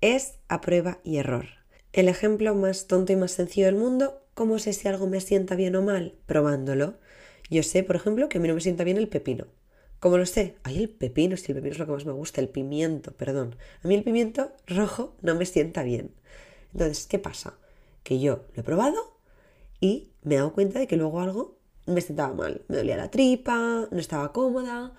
es 0.00 0.34
a 0.46 0.60
prueba 0.60 1.00
y 1.02 1.16
error. 1.16 1.46
El 1.92 2.08
ejemplo 2.08 2.54
más 2.54 2.86
tonto 2.86 3.12
y 3.12 3.16
más 3.16 3.32
sencillo 3.32 3.66
del 3.66 3.74
mundo, 3.74 4.22
¿cómo 4.34 4.60
sé 4.60 4.72
si 4.74 4.86
algo 4.86 5.08
me 5.08 5.20
sienta 5.20 5.56
bien 5.56 5.74
o 5.74 5.82
mal? 5.82 6.14
Probándolo. 6.26 6.98
Yo 7.50 7.64
sé, 7.64 7.82
por 7.82 7.96
ejemplo, 7.96 8.28
que 8.28 8.38
a 8.38 8.40
mí 8.40 8.46
no 8.46 8.54
me 8.54 8.60
sienta 8.60 8.84
bien 8.84 8.98
el 8.98 9.08
pepino. 9.08 9.48
¿Cómo 10.00 10.16
lo 10.16 10.26
sé? 10.26 10.54
Ay, 10.62 10.78
el 10.78 10.88
pepino, 10.88 11.36
si 11.36 11.50
el 11.50 11.56
pepino 11.56 11.72
es 11.72 11.78
lo 11.80 11.86
que 11.86 11.92
más 11.92 12.06
me 12.06 12.12
gusta, 12.12 12.40
el 12.40 12.48
pimiento, 12.48 13.12
perdón. 13.12 13.56
A 13.82 13.88
mí 13.88 13.96
el 13.96 14.04
pimiento 14.04 14.52
rojo 14.66 15.16
no 15.22 15.34
me 15.34 15.44
sienta 15.44 15.82
bien. 15.82 16.12
Entonces, 16.72 17.06
¿qué 17.06 17.18
pasa? 17.18 17.58
Que 18.04 18.20
yo 18.20 18.44
lo 18.54 18.60
he 18.60 18.64
probado 18.64 19.18
y 19.80 20.10
me 20.22 20.36
he 20.36 20.38
dado 20.38 20.52
cuenta 20.52 20.78
de 20.78 20.86
que 20.86 20.96
luego 20.96 21.20
algo 21.20 21.58
me 21.86 22.00
sentaba 22.00 22.32
mal. 22.32 22.62
Me 22.68 22.76
dolía 22.76 22.96
la 22.96 23.10
tripa, 23.10 23.88
no 23.90 23.98
estaba 23.98 24.32
cómoda. 24.32 24.92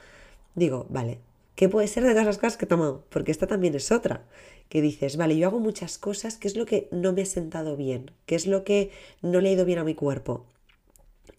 Digo, 0.56 0.86
vale, 0.89 1.20
¿qué 1.56 1.70
puede 1.70 1.88
ser 1.88 2.03
de 2.03 2.12
todas 2.12 2.25
las 2.25 2.38
cosas 2.38 2.58
que 2.58 2.65
he 2.65 2.68
tomado? 2.68 3.06
Porque 3.10 3.32
esta 3.32 3.48
también 3.48 3.75
es 3.75 3.94
otra. 3.94 4.25
Que 4.68 4.82
dices, 4.82 5.15
vale, 5.15 5.38
yo 5.38 5.48
hago 5.48 5.60
muchas 5.60 5.98
cosas, 5.98 6.36
¿qué 6.36 6.50
es 6.50 6.58
lo 6.58 6.65
que 6.65 6.89
no 6.91 7.13
me 7.13 7.22
ha 7.22 7.25
sentado 7.25 7.77
bien? 7.77 8.12
¿Qué 8.25 8.36
es 8.36 8.48
lo 8.48 8.65
que 8.65 8.91
no 9.22 9.39
le 9.39 9.50
ha 9.50 9.53
ido 9.53 9.65
bien 9.65 9.79
a 9.79 9.86
mi 9.86 9.96
cuerpo? 9.96 10.46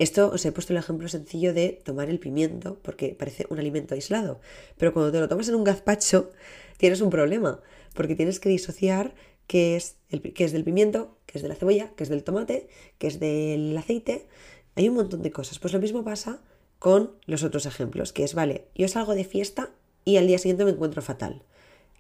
Esto 0.00 0.30
os 0.32 0.46
he 0.46 0.50
puesto 0.50 0.72
el 0.72 0.78
ejemplo 0.78 1.08
sencillo 1.08 1.52
de 1.52 1.78
tomar 1.84 2.08
el 2.08 2.18
pimiento, 2.18 2.78
porque 2.80 3.14
parece 3.14 3.44
un 3.50 3.58
alimento 3.58 3.94
aislado, 3.94 4.40
pero 4.78 4.94
cuando 4.94 5.12
te 5.12 5.20
lo 5.20 5.28
tomas 5.28 5.46
en 5.50 5.56
un 5.56 5.62
gazpacho 5.62 6.30
tienes 6.78 7.02
un 7.02 7.10
problema, 7.10 7.60
porque 7.92 8.14
tienes 8.14 8.40
que 8.40 8.48
disociar 8.48 9.14
qué 9.46 9.76
es, 9.76 9.96
el, 10.08 10.22
qué 10.22 10.44
es 10.44 10.52
del 10.52 10.64
pimiento, 10.64 11.18
qué 11.26 11.36
es 11.36 11.42
de 11.42 11.50
la 11.50 11.54
cebolla, 11.54 11.92
qué 11.96 12.04
es 12.04 12.08
del 12.08 12.24
tomate, 12.24 12.66
qué 12.96 13.08
es 13.08 13.20
del 13.20 13.76
aceite. 13.76 14.26
Hay 14.74 14.88
un 14.88 14.94
montón 14.94 15.20
de 15.20 15.32
cosas. 15.32 15.58
Pues 15.58 15.74
lo 15.74 15.80
mismo 15.80 16.02
pasa 16.02 16.40
con 16.78 17.12
los 17.26 17.44
otros 17.44 17.66
ejemplos, 17.66 18.14
que 18.14 18.24
es, 18.24 18.32
vale, 18.32 18.64
yo 18.74 18.88
salgo 18.88 19.14
de 19.14 19.24
fiesta 19.24 19.68
y 20.06 20.16
al 20.16 20.26
día 20.26 20.38
siguiente 20.38 20.64
me 20.64 20.70
encuentro 20.70 21.02
fatal. 21.02 21.42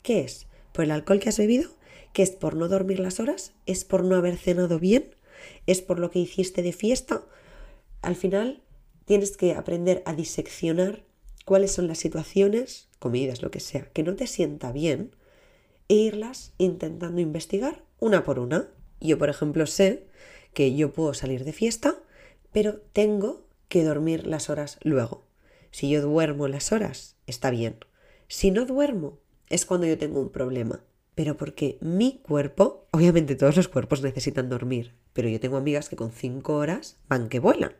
¿Qué 0.02 0.20
es? 0.20 0.46
¿Por 0.72 0.86
el 0.86 0.90
alcohol 0.90 1.20
que 1.20 1.28
has 1.28 1.36
bebido? 1.36 1.68
¿Qué 2.14 2.22
es 2.22 2.30
por 2.30 2.56
no 2.56 2.68
dormir 2.68 2.98
las 2.98 3.20
horas? 3.20 3.52
¿Es 3.66 3.84
por 3.84 4.04
no 4.04 4.16
haber 4.16 4.38
cenado 4.38 4.78
bien? 4.78 5.14
¿Es 5.66 5.82
por 5.82 5.98
lo 5.98 6.10
que 6.10 6.20
hiciste 6.20 6.62
de 6.62 6.72
fiesta? 6.72 7.24
Al 8.02 8.16
final 8.16 8.62
tienes 9.04 9.36
que 9.36 9.54
aprender 9.54 10.02
a 10.06 10.14
diseccionar 10.14 11.04
cuáles 11.44 11.72
son 11.72 11.88
las 11.88 11.98
situaciones, 11.98 12.88
comidas, 12.98 13.42
lo 13.42 13.50
que 13.50 13.60
sea, 13.60 13.86
que 13.92 14.02
no 14.02 14.14
te 14.14 14.26
sienta 14.26 14.72
bien 14.72 15.14
e 15.88 15.94
irlas 15.94 16.52
intentando 16.58 17.20
investigar 17.20 17.82
una 17.98 18.24
por 18.24 18.38
una. 18.38 18.68
Yo, 19.00 19.18
por 19.18 19.28
ejemplo, 19.28 19.66
sé 19.66 20.06
que 20.54 20.74
yo 20.74 20.92
puedo 20.92 21.14
salir 21.14 21.44
de 21.44 21.52
fiesta, 21.52 21.96
pero 22.52 22.78
tengo 22.92 23.46
que 23.68 23.84
dormir 23.84 24.26
las 24.26 24.50
horas 24.50 24.78
luego. 24.82 25.24
Si 25.70 25.88
yo 25.88 26.02
duermo 26.02 26.48
las 26.48 26.72
horas, 26.72 27.16
está 27.26 27.50
bien. 27.50 27.76
Si 28.28 28.50
no 28.50 28.66
duermo, 28.66 29.18
es 29.48 29.66
cuando 29.66 29.86
yo 29.86 29.98
tengo 29.98 30.20
un 30.20 30.30
problema. 30.30 30.84
Pero 31.14 31.36
porque 31.36 31.78
mi 31.80 32.20
cuerpo, 32.22 32.86
obviamente 32.92 33.34
todos 33.34 33.56
los 33.56 33.68
cuerpos 33.68 34.02
necesitan 34.02 34.48
dormir, 34.48 34.94
pero 35.12 35.28
yo 35.28 35.40
tengo 35.40 35.56
amigas 35.56 35.88
que 35.88 35.96
con 35.96 36.12
cinco 36.12 36.54
horas 36.54 36.98
van 37.08 37.28
que 37.28 37.40
vuelan. 37.40 37.74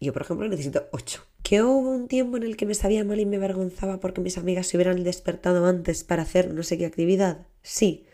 Yo, 0.00 0.14
por 0.14 0.22
ejemplo, 0.22 0.48
necesito 0.48 0.88
8. 0.92 1.22
¿Que 1.42 1.62
hubo 1.62 1.90
un 1.90 2.08
tiempo 2.08 2.38
en 2.38 2.42
el 2.42 2.56
que 2.56 2.64
me 2.64 2.74
sabía 2.74 3.04
mal 3.04 3.20
y 3.20 3.26
me 3.26 3.36
avergonzaba 3.36 4.00
porque 4.00 4.22
mis 4.22 4.38
amigas 4.38 4.66
se 4.66 4.78
hubieran 4.78 5.04
despertado 5.04 5.66
antes 5.66 6.04
para 6.04 6.22
hacer 6.22 6.54
no 6.54 6.62
sé 6.62 6.78
qué 6.78 6.86
actividad? 6.86 7.46
Sí. 7.62 8.06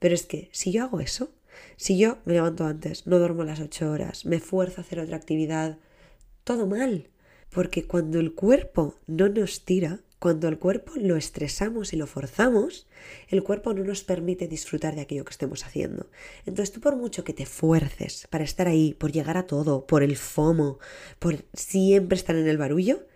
Pero 0.00 0.14
es 0.14 0.26
que 0.26 0.48
si 0.52 0.72
yo 0.72 0.82
hago 0.82 1.00
eso, 1.00 1.30
si 1.76 1.96
yo 1.96 2.18
me 2.24 2.34
levanto 2.34 2.64
antes, 2.64 3.06
no 3.06 3.18
duermo 3.18 3.44
las 3.44 3.60
8 3.60 3.90
horas, 3.90 4.26
me 4.26 4.40
fuerzo 4.40 4.80
a 4.80 4.84
hacer 4.84 4.98
otra 4.98 5.16
actividad, 5.16 5.78
todo 6.42 6.66
mal. 6.66 7.08
Porque 7.50 7.86
cuando 7.86 8.18
el 8.18 8.34
cuerpo 8.34 8.96
no 9.06 9.28
nos 9.28 9.64
tira, 9.64 10.00
cuando 10.18 10.48
el 10.48 10.58
cuerpo 10.58 10.92
lo 10.96 11.16
estresamos 11.16 11.92
y 11.92 11.96
lo 11.96 12.06
forzamos, 12.06 12.88
el 13.28 13.42
cuerpo 13.42 13.72
no 13.72 13.84
nos 13.84 14.02
permite 14.02 14.48
disfrutar 14.48 14.94
de 14.94 15.02
aquello 15.02 15.24
que 15.24 15.30
estemos 15.30 15.64
haciendo. 15.64 16.10
Entonces 16.44 16.72
tú 16.72 16.80
por 16.80 16.96
mucho 16.96 17.24
que 17.24 17.32
te 17.32 17.46
fuerces 17.46 18.26
para 18.28 18.44
estar 18.44 18.66
ahí, 18.66 18.94
por 18.94 19.12
llegar 19.12 19.36
a 19.36 19.46
todo, 19.46 19.86
por 19.86 20.02
el 20.02 20.16
FOMO, 20.16 20.78
por 21.18 21.44
siempre 21.52 22.16
estar 22.16 22.36
en 22.36 22.48
el 22.48 22.58
barullo, 22.58 23.06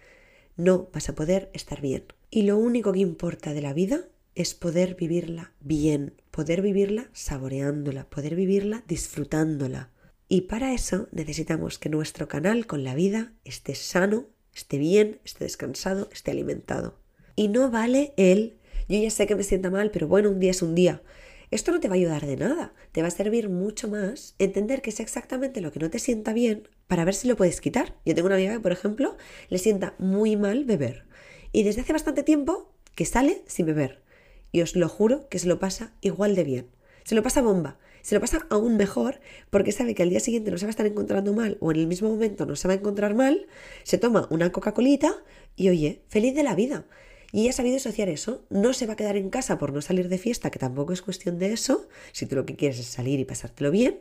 no 0.56 0.88
vas 0.92 1.08
a 1.08 1.14
poder 1.14 1.50
estar 1.54 1.80
bien. 1.80 2.04
Y 2.30 2.42
lo 2.42 2.56
único 2.56 2.92
que 2.92 3.00
importa 3.00 3.52
de 3.52 3.62
la 3.62 3.72
vida 3.72 4.06
es 4.34 4.54
poder 4.54 4.94
vivirla 4.94 5.52
bien, 5.60 6.14
poder 6.30 6.62
vivirla 6.62 7.10
saboreándola, 7.12 8.08
poder 8.08 8.34
vivirla 8.34 8.84
disfrutándola. 8.86 9.90
Y 10.28 10.42
para 10.42 10.72
eso 10.72 11.08
necesitamos 11.12 11.78
que 11.78 11.90
nuestro 11.90 12.28
canal 12.28 12.66
con 12.66 12.84
la 12.84 12.94
vida 12.94 13.34
esté 13.44 13.74
sano, 13.74 14.28
esté 14.54 14.78
bien, 14.78 15.20
esté 15.24 15.44
descansado, 15.44 16.08
esté 16.12 16.30
alimentado. 16.30 16.98
Y 17.36 17.48
no 17.48 17.70
vale 17.70 18.12
el 18.16 18.58
yo 18.88 18.98
ya 18.98 19.10
sé 19.10 19.26
que 19.26 19.36
me 19.36 19.42
sienta 19.42 19.70
mal, 19.70 19.90
pero 19.90 20.08
bueno, 20.08 20.30
un 20.30 20.40
día 20.40 20.50
es 20.50 20.62
un 20.62 20.74
día. 20.74 21.02
Esto 21.50 21.70
no 21.70 21.80
te 21.80 21.88
va 21.88 21.94
a 21.94 21.96
ayudar 21.96 22.26
de 22.26 22.36
nada, 22.36 22.72
te 22.92 23.02
va 23.02 23.08
a 23.08 23.10
servir 23.10 23.48
mucho 23.48 23.88
más 23.88 24.34
entender 24.38 24.80
que 24.80 24.90
es 24.90 25.00
exactamente 25.00 25.60
lo 25.60 25.70
que 25.70 25.80
no 25.80 25.90
te 25.90 25.98
sienta 25.98 26.32
bien 26.32 26.68
para 26.88 27.04
ver 27.04 27.14
si 27.14 27.28
lo 27.28 27.36
puedes 27.36 27.60
quitar. 27.60 27.94
Yo 28.04 28.14
tengo 28.14 28.26
una 28.26 28.36
amiga 28.36 28.54
que, 28.54 28.60
por 28.60 28.72
ejemplo, 28.72 29.16
le 29.48 29.58
sienta 29.58 29.94
muy 29.98 30.36
mal 30.36 30.64
beber 30.64 31.04
y 31.52 31.62
desde 31.62 31.82
hace 31.82 31.92
bastante 31.92 32.22
tiempo 32.22 32.72
que 32.94 33.04
sale 33.04 33.42
sin 33.46 33.66
beber. 33.66 34.02
Y 34.50 34.62
os 34.62 34.76
lo 34.76 34.88
juro 34.88 35.28
que 35.28 35.38
se 35.38 35.48
lo 35.48 35.58
pasa 35.58 35.94
igual 36.00 36.34
de 36.34 36.44
bien. 36.44 36.66
Se 37.04 37.14
lo 37.14 37.22
pasa 37.22 37.42
bomba. 37.42 37.78
Se 38.02 38.16
lo 38.16 38.20
pasa 38.20 38.46
aún 38.50 38.76
mejor 38.76 39.20
porque 39.50 39.70
sabe 39.70 39.94
que 39.94 40.02
al 40.02 40.10
día 40.10 40.18
siguiente 40.18 40.50
no 40.50 40.58
se 40.58 40.66
va 40.66 40.70
a 40.70 40.70
estar 40.70 40.86
encontrando 40.86 41.32
mal 41.32 41.56
o 41.60 41.70
en 41.70 41.78
el 41.78 41.86
mismo 41.86 42.08
momento 42.08 42.46
no 42.46 42.56
se 42.56 42.66
va 42.66 42.74
a 42.74 42.76
encontrar 42.76 43.14
mal, 43.14 43.46
se 43.84 43.96
toma 43.96 44.26
una 44.30 44.50
Coca-Colita 44.50 45.22
y 45.54 45.68
oye, 45.68 46.02
feliz 46.08 46.34
de 46.34 46.42
la 46.42 46.56
vida. 46.56 46.84
Y 47.30 47.42
ella 47.42 47.50
ha 47.50 47.54
sabido 47.54 47.76
asociar 47.76 48.08
eso. 48.10 48.44
No 48.50 48.74
se 48.74 48.86
va 48.86 48.92
a 48.92 48.96
quedar 48.96 49.16
en 49.16 49.30
casa 49.30 49.56
por 49.58 49.72
no 49.72 49.80
salir 49.80 50.08
de 50.08 50.18
fiesta, 50.18 50.50
que 50.50 50.58
tampoco 50.58 50.92
es 50.92 51.00
cuestión 51.00 51.38
de 51.38 51.52
eso. 51.52 51.88
Si 52.12 52.26
tú 52.26 52.36
lo 52.36 52.44
que 52.44 52.56
quieres 52.56 52.78
es 52.78 52.86
salir 52.86 53.20
y 53.20 53.24
pasártelo 53.24 53.70
bien, 53.70 54.00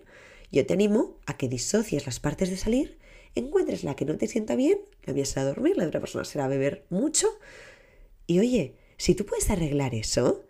yo 0.52 0.66
te 0.66 0.74
animo 0.74 1.18
a 1.26 1.38
que 1.38 1.48
disocies 1.48 2.06
las 2.06 2.20
partes 2.20 2.50
de 2.50 2.58
salir, 2.58 2.98
encuentres 3.36 3.86
la 3.86 3.96
que 3.96 4.04
no 4.04 4.18
te 4.18 4.28
sienta 4.28 4.56
bien, 4.56 4.80
la 5.06 5.14
mía 5.14 5.24
será 5.24 5.46
dormir, 5.46 5.78
la 5.78 5.88
otra 5.88 6.02
persona 6.02 6.26
será 6.26 6.50
beber 6.50 6.84
mucho. 6.90 7.28
Y 8.28 8.40
oye, 8.40 8.76
si 8.98 9.16
tú 9.16 9.26
puedes 9.26 9.50
arreglar 9.50 9.96
eso, 9.96 10.44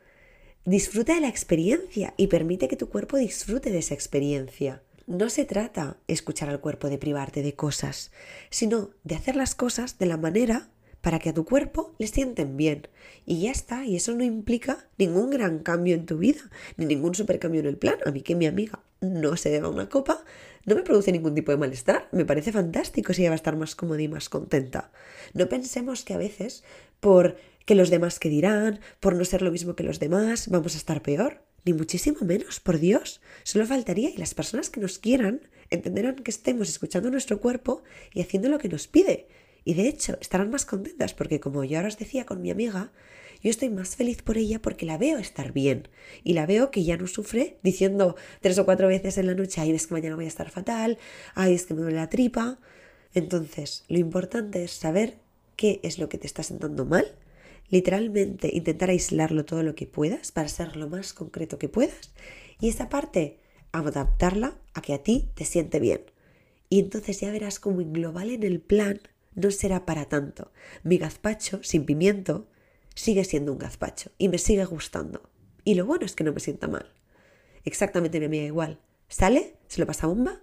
disfruta 0.65 1.15
de 1.15 1.21
la 1.21 1.29
experiencia 1.29 2.13
y 2.17 2.27
permite 2.27 2.67
que 2.67 2.75
tu 2.75 2.89
cuerpo 2.89 3.17
disfrute 3.17 3.71
de 3.71 3.79
esa 3.79 3.93
experiencia. 3.93 4.83
No 5.07 5.29
se 5.29 5.45
trata 5.45 5.97
escuchar 6.07 6.49
al 6.49 6.61
cuerpo 6.61 6.89
de 6.89 6.97
privarte 6.97 7.41
de 7.41 7.55
cosas, 7.55 8.11
sino 8.49 8.91
de 9.03 9.15
hacer 9.15 9.35
las 9.35 9.55
cosas 9.55 9.97
de 9.97 10.05
la 10.05 10.17
manera 10.17 10.69
para 11.01 11.17
que 11.17 11.29
a 11.29 11.33
tu 11.33 11.45
cuerpo 11.45 11.95
le 11.97 12.07
sienten 12.07 12.57
bien. 12.57 12.87
Y 13.25 13.41
ya 13.41 13.51
está, 13.51 13.85
y 13.85 13.95
eso 13.95 14.15
no 14.15 14.23
implica 14.23 14.87
ningún 14.97 15.31
gran 15.31 15.59
cambio 15.59 15.95
en 15.95 16.05
tu 16.05 16.17
vida, 16.19 16.41
ni 16.77 16.85
ningún 16.85 17.15
super 17.15 17.39
cambio 17.39 17.61
en 17.61 17.67
el 17.67 17.77
plan. 17.77 17.97
A 18.05 18.11
mí 18.11 18.21
que 18.21 18.35
mi 18.35 18.45
amiga 18.45 18.79
no 19.01 19.35
se 19.35 19.49
beba 19.49 19.69
una 19.69 19.89
copa, 19.89 20.23
no 20.65 20.75
me 20.75 20.83
produce 20.83 21.11
ningún 21.11 21.33
tipo 21.33 21.51
de 21.51 21.57
malestar. 21.57 22.07
Me 22.11 22.25
parece 22.25 22.51
fantástico 22.51 23.13
si 23.13 23.21
ella 23.21 23.31
va 23.31 23.35
a 23.35 23.37
estar 23.37 23.55
más 23.55 23.75
cómoda 23.75 24.01
y 24.01 24.07
más 24.07 24.29
contenta. 24.29 24.91
No 25.33 25.49
pensemos 25.49 26.03
que 26.03 26.13
a 26.13 26.17
veces, 26.17 26.63
por 26.99 27.35
que 27.65 27.75
los 27.75 27.89
demás 27.89 28.19
que 28.19 28.29
dirán, 28.29 28.79
por 28.99 29.15
no 29.15 29.25
ser 29.25 29.41
lo 29.41 29.51
mismo 29.51 29.75
que 29.75 29.83
los 29.83 29.99
demás, 29.99 30.49
vamos 30.49 30.75
a 30.75 30.77
estar 30.77 31.01
peor. 31.01 31.43
Ni 31.63 31.73
muchísimo 31.73 32.19
menos, 32.21 32.59
por 32.59 32.79
Dios. 32.79 33.21
Solo 33.43 33.67
faltaría 33.67 34.09
y 34.09 34.17
las 34.17 34.33
personas 34.33 34.69
que 34.69 34.79
nos 34.79 34.97
quieran 34.97 35.41
entenderán 35.69 36.15
que 36.15 36.31
estemos 36.31 36.69
escuchando 36.69 37.11
nuestro 37.11 37.39
cuerpo 37.39 37.83
y 38.13 38.21
haciendo 38.21 38.49
lo 38.49 38.57
que 38.57 38.69
nos 38.69 38.87
pide 38.87 39.27
y 39.63 39.75
de 39.75 39.87
hecho, 39.87 40.17
estarán 40.19 40.49
más 40.49 40.65
contentas 40.65 41.13
porque, 41.13 41.39
como 41.39 41.63
yo 41.63 41.77
ahora 41.77 41.89
os 41.89 41.97
decía 41.97 42.25
con 42.25 42.41
mi 42.41 42.49
amiga, 42.49 42.91
yo 43.43 43.49
estoy 43.49 43.69
más 43.69 43.95
feliz 43.95 44.21
por 44.21 44.37
ella 44.37 44.61
porque 44.61 44.85
la 44.85 44.97
veo 44.97 45.17
estar 45.17 45.51
bien 45.51 45.87
y 46.23 46.33
la 46.33 46.45
veo 46.45 46.71
que 46.71 46.83
ya 46.83 46.97
no 46.97 47.07
sufre 47.07 47.57
diciendo 47.63 48.15
tres 48.39 48.57
o 48.59 48.65
cuatro 48.65 48.87
veces 48.87 49.17
en 49.17 49.27
la 49.27 49.35
noche, 49.35 49.61
ay, 49.61 49.71
es 49.71 49.87
que 49.87 49.93
mañana 49.93 50.15
voy 50.15 50.25
a 50.25 50.29
estar 50.29 50.49
fatal, 50.49 50.97
ay, 51.35 51.53
es 51.53 51.65
que 51.65 51.73
me 51.73 51.81
duele 51.81 51.97
la 51.97 52.09
tripa. 52.09 52.59
Entonces, 53.13 53.83
lo 53.87 53.99
importante 53.99 54.63
es 54.63 54.71
saber 54.71 55.17
qué 55.55 55.79
es 55.83 55.99
lo 55.99 56.09
que 56.09 56.17
te 56.17 56.27
está 56.27 56.43
sentando 56.43 56.85
mal, 56.85 57.15
literalmente 57.71 58.49
intentar 58.53 58.89
aislarlo 58.89 59.45
todo 59.45 59.63
lo 59.63 59.73
que 59.73 59.87
puedas 59.87 60.31
para 60.31 60.49
ser 60.49 60.75
lo 60.75 60.87
más 60.87 61.13
concreto 61.13 61.57
que 61.57 61.69
puedas 61.69 62.13
y 62.59 62.69
esa 62.69 62.89
parte 62.89 63.39
adaptarla 63.71 64.59
a 64.73 64.81
que 64.81 64.93
a 64.93 65.01
ti 65.01 65.29
te 65.33 65.45
siente 65.45 65.79
bien. 65.79 66.01
Y 66.69 66.79
entonces 66.79 67.19
ya 67.19 67.31
verás 67.31 67.59
como 67.59 67.81
en 67.81 67.93
global 67.93 68.29
en 68.29 68.43
el 68.43 68.59
plan 68.59 69.01
no 69.33 69.49
será 69.49 69.85
para 69.85 70.05
tanto. 70.05 70.51
Mi 70.83 70.97
gazpacho 70.97 71.63
sin 71.63 71.85
pimiento 71.85 72.47
sigue 72.93 73.23
siendo 73.23 73.53
un 73.53 73.57
gazpacho 73.57 74.11
y 74.17 74.27
me 74.27 74.37
sigue 74.37 74.65
gustando. 74.65 75.29
Y 75.63 75.75
lo 75.75 75.85
bueno 75.85 76.05
es 76.05 76.15
que 76.15 76.23
no 76.23 76.33
me 76.33 76.39
sienta 76.39 76.67
mal. 76.67 76.91
Exactamente 77.63 78.19
mi 78.19 78.25
amiga 78.25 78.45
igual. 78.45 78.79
Sale, 79.07 79.55
se 79.67 79.79
lo 79.79 79.87
pasa 79.87 80.07
bomba 80.07 80.41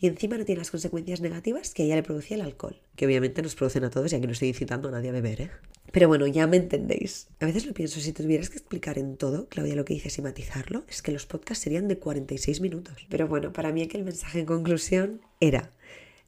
y 0.00 0.06
encima 0.06 0.38
no 0.38 0.44
tiene 0.44 0.60
las 0.60 0.70
consecuencias 0.70 1.20
negativas 1.20 1.74
que 1.74 1.82
a 1.82 1.84
ella 1.84 1.96
le 1.96 2.02
producía 2.02 2.36
el 2.36 2.42
alcohol. 2.42 2.80
Que 2.96 3.06
obviamente 3.06 3.42
nos 3.42 3.54
producen 3.54 3.84
a 3.84 3.90
todos 3.90 4.12
y 4.12 4.16
aquí 4.16 4.26
no 4.26 4.32
estoy 4.32 4.48
incitando 4.48 4.88
a 4.88 4.92
nadie 4.92 5.10
a 5.10 5.12
beber, 5.12 5.42
¿eh? 5.42 5.50
Pero 5.92 6.08
bueno, 6.08 6.26
ya 6.26 6.46
me 6.46 6.56
entendéis. 6.56 7.28
A 7.40 7.46
veces 7.46 7.66
lo 7.66 7.74
pienso, 7.74 8.00
si 8.00 8.12
tuvieras 8.12 8.48
que 8.48 8.56
explicar 8.56 8.96
en 8.96 9.16
todo, 9.16 9.48
Claudia, 9.48 9.74
lo 9.74 9.84
que 9.84 9.94
dices 9.94 10.16
y 10.18 10.22
matizarlo, 10.22 10.84
es 10.88 11.02
que 11.02 11.12
los 11.12 11.26
podcasts 11.26 11.64
serían 11.64 11.88
de 11.88 11.98
46 11.98 12.60
minutos. 12.60 13.06
Pero 13.08 13.28
bueno, 13.28 13.52
para 13.52 13.72
mí 13.72 13.82
aquí 13.82 13.96
el 13.96 14.04
mensaje 14.04 14.40
en 14.40 14.46
conclusión 14.46 15.20
era 15.40 15.70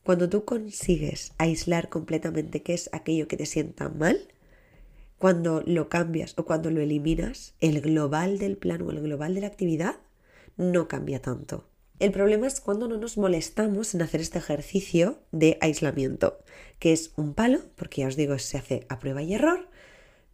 cuando 0.02 0.28
tú 0.28 0.44
consigues 0.44 1.32
aislar 1.38 1.88
completamente 1.88 2.62
qué 2.62 2.74
es 2.74 2.90
aquello 2.92 3.28
que 3.28 3.36
te 3.36 3.46
sienta 3.46 3.88
mal, 3.88 4.28
cuando 5.16 5.62
lo 5.64 5.88
cambias 5.88 6.34
o 6.36 6.44
cuando 6.44 6.70
lo 6.70 6.80
eliminas, 6.80 7.54
el 7.60 7.80
global 7.80 8.38
del 8.38 8.56
plan 8.56 8.82
o 8.82 8.90
el 8.90 9.00
global 9.00 9.34
de 9.34 9.42
la 9.42 9.46
actividad 9.46 9.96
no 10.56 10.88
cambia 10.88 11.22
tanto. 11.22 11.68
El 11.98 12.10
problema 12.10 12.46
es 12.46 12.60
cuando 12.60 12.88
no 12.88 12.96
nos 12.96 13.16
molestamos 13.16 13.94
en 13.94 14.02
hacer 14.02 14.20
este 14.20 14.38
ejercicio 14.38 15.20
de 15.30 15.58
aislamiento, 15.60 16.38
que 16.78 16.92
es 16.92 17.12
un 17.16 17.34
palo, 17.34 17.60
porque 17.76 18.00
ya 18.00 18.08
os 18.08 18.16
digo, 18.16 18.38
se 18.38 18.58
hace 18.58 18.86
a 18.88 18.98
prueba 18.98 19.22
y 19.22 19.34
error, 19.34 19.68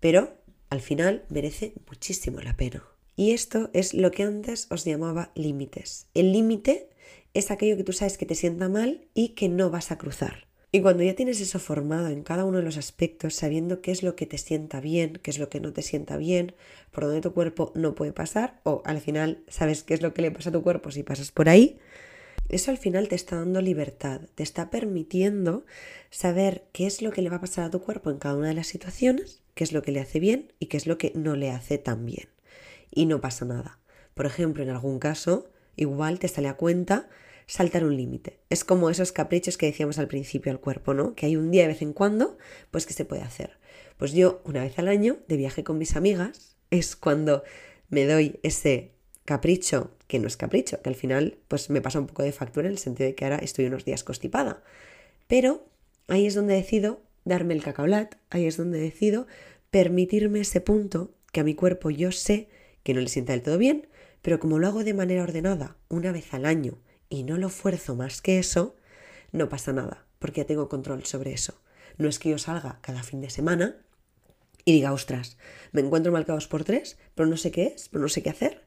pero 0.01 0.33
al 0.71 0.81
final 0.81 1.25
merece 1.29 1.75
muchísimo 1.87 2.41
la 2.41 2.57
pena. 2.57 2.85
Y 3.17 3.33
esto 3.33 3.69
es 3.73 3.95
lo 3.95 4.11
que 4.11 4.23
antes 4.23 4.67
os 4.71 4.85
llamaba 4.85 5.33
límites. 5.35 6.07
El 6.15 6.33
límite 6.33 6.89
es 7.35 7.51
aquello 7.51 7.77
que 7.77 7.85
tú 7.85 7.93
sabes 7.93 8.17
que 8.17 8.27
te 8.27 8.35
sienta 8.35 8.69
mal 8.69 9.09
y 9.13 9.31
que 9.31 9.49
no 9.49 9.71
vas 9.71 9.91
a 9.91 9.99
cruzar. 9.99 10.48
Y 10.71 10.83
cuando 10.83 11.03
ya 11.03 11.15
tienes 11.15 11.41
eso 11.41 11.59
formado 11.59 12.09
en 12.09 12.23
cada 12.23 12.45
uno 12.45 12.59
de 12.59 12.65
los 12.65 12.77
aspectos, 12.77 13.35
sabiendo 13.35 13.81
qué 13.81 13.91
es 13.91 14.03
lo 14.03 14.17
que 14.17 14.27
te 14.27 14.37
sienta 14.37 14.81
bien, 14.81 15.19
qué 15.23 15.31
es 15.31 15.39
lo 15.39 15.49
que 15.49 15.61
no 15.61 15.73
te 15.73 15.81
sienta 15.81 16.19
bien, 16.19 16.55
por 16.91 17.05
donde 17.05 17.23
tu 17.23 17.33
cuerpo 17.33 17.73
no 17.75 17.95
puede 17.95 18.13
pasar, 18.13 18.61
o 18.65 18.83
al 18.85 19.01
final 19.01 19.43
sabes 19.49 19.83
qué 19.83 19.95
es 19.95 20.03
lo 20.03 20.13
que 20.13 20.21
le 20.21 20.31
pasa 20.31 20.51
a 20.51 20.53
tu 20.53 20.63
cuerpo 20.63 20.91
si 20.91 21.03
pasas 21.03 21.33
por 21.33 21.49
ahí, 21.49 21.79
eso 22.51 22.71
al 22.71 22.79
final 22.79 23.09
te 23.09 23.15
está 23.15 23.37
dando 23.37 23.61
libertad, 23.61 24.23
te 24.35 24.43
está 24.43 24.71
permitiendo 24.71 25.65
saber 26.11 26.65
qué 26.73 26.87
es 26.87 27.03
lo 27.03 27.13
que 27.13 27.23
le 27.23 27.31
va 27.31 27.37
a 27.37 27.41
pasar 27.41 27.65
a 27.65 27.71
tu 27.71 27.81
cuerpo 27.81 28.11
en 28.11 28.19
cada 28.19 28.37
una 28.37 28.49
de 28.49 28.55
las 28.55 28.67
situaciones, 28.67 29.43
qué 29.55 29.65
es 29.65 29.73
lo 29.73 29.83
que 29.83 29.93
le 29.93 30.01
hace 30.01 30.19
bien 30.19 30.53
y 30.59 30.67
qué 30.67 30.77
es 30.77 30.87
lo 30.87 30.97
que 30.97 31.13
no 31.15 31.37
le 31.37 31.51
hace 31.51 31.77
tan 31.77 32.07
bien. 32.07 32.29
Y 32.91 33.07
no 33.07 33.21
pasa 33.21 33.45
nada. 33.45 33.79
Por 34.15 34.25
ejemplo, 34.25 34.63
en 34.63 34.71
algún 34.71 34.99
caso, 34.99 35.51
igual 35.77 36.19
te 36.19 36.29
sale 36.29 36.49
a 36.49 36.57
cuenta 36.57 37.09
saltar 37.49 37.83
un 37.83 37.97
límite. 37.97 38.39
Es 38.51 38.63
como 38.63 38.91
esos 38.91 39.11
caprichos 39.11 39.57
que 39.57 39.67
decíamos 39.67 39.99
al 39.99 40.07
principio 40.07 40.53
al 40.53 40.61
cuerpo, 40.61 40.95
¿no? 40.95 41.15
Que 41.15 41.27
hay 41.27 41.37
un 41.37 41.51
día 41.51 41.63
de 41.63 41.69
vez 41.69 41.83
en 41.83 41.95
cuando, 41.95 42.39
pues 42.71 42.87
que 42.87 42.93
se 42.93 43.05
puede 43.05 43.23
hacer. 43.23 43.59
Pues 43.97 44.13
yo, 44.13 44.43
una 44.45 44.63
vez 44.63 44.79
al 44.79 44.87
año, 44.87 45.19
de 45.27 45.37
viaje 45.37 45.65
con 45.65 45.79
mis 45.79 45.97
amigas, 45.97 46.57
es 46.71 46.95
cuando 46.95 47.43
me 47.89 48.05
doy 48.05 48.39
ese 48.43 48.93
capricho, 49.25 49.91
que 50.07 50.19
no 50.19 50.29
es 50.29 50.37
capricho, 50.37 50.81
que 50.83 50.91
al 50.91 50.95
final 50.95 51.39
pues 51.49 51.71
me 51.71 51.81
pasa 51.81 51.99
un 51.99 52.07
poco 52.07 52.23
de 52.23 52.33
factura 52.33 52.69
en 52.69 52.73
el 52.73 52.79
sentido 52.79 53.09
de 53.09 53.15
que 53.15 53.25
ahora 53.25 53.39
estoy 53.39 53.65
unos 53.65 53.85
días 53.85 54.05
constipada. 54.05 54.63
Pero 55.27 55.67
ahí 56.07 56.27
es 56.27 56.35
donde 56.35 56.55
decido 56.55 57.01
darme 57.25 57.55
el 57.55 57.63
cacaolat, 57.63 58.15
ahí 58.31 58.47
es 58.47 58.59
donde 58.59 58.79
decido 58.79 59.27
permitirme 59.71 60.41
ese 60.41 60.61
punto 60.61 61.15
que 61.33 61.41
a 61.41 61.45
mi 61.45 61.55
cuerpo 61.55 61.91
yo 61.91 62.13
sé 62.13 62.49
que 62.83 62.95
no 62.95 63.01
le 63.01 63.09
sienta 63.09 63.33
del 63.33 63.43
todo 63.43 63.59
bien, 63.59 63.87
pero 64.23 64.39
como 64.39 64.59
lo 64.59 64.67
hago 64.67 64.85
de 64.85 64.95
manera 64.95 65.23
ordenada, 65.23 65.77
una 65.89 66.13
vez 66.13 66.33
al 66.33 66.47
año, 66.47 66.79
y 67.09 67.23
no 67.23 67.37
lo 67.37 67.49
fuerzo 67.49 67.95
más 67.95 68.21
que 68.21 68.39
eso, 68.39 68.77
no 69.33 69.49
pasa 69.49 69.73
nada, 69.73 70.07
porque 70.19 70.43
ya 70.43 70.47
tengo 70.47 70.69
control 70.69 71.05
sobre 71.05 71.33
eso. 71.33 71.61
No 71.97 72.09
es 72.09 72.19
que 72.19 72.31
yo 72.31 72.39
salga 72.39 72.79
cada 72.81 73.03
fin 73.03 73.21
de 73.21 73.31
semana 73.31 73.77
y 74.65 74.73
diga, 74.73 74.93
ostras, 74.93 75.37
me 75.73 75.81
encuentro 75.81 76.13
marcados 76.13 76.47
por 76.47 76.65
tres, 76.65 76.99
pero 77.15 77.29
no 77.29 77.37
sé 77.37 77.51
qué 77.51 77.67
es, 77.69 77.89
pero 77.89 78.03
no 78.03 78.09
sé 78.09 78.23
qué 78.23 78.31
hacer. 78.31 78.67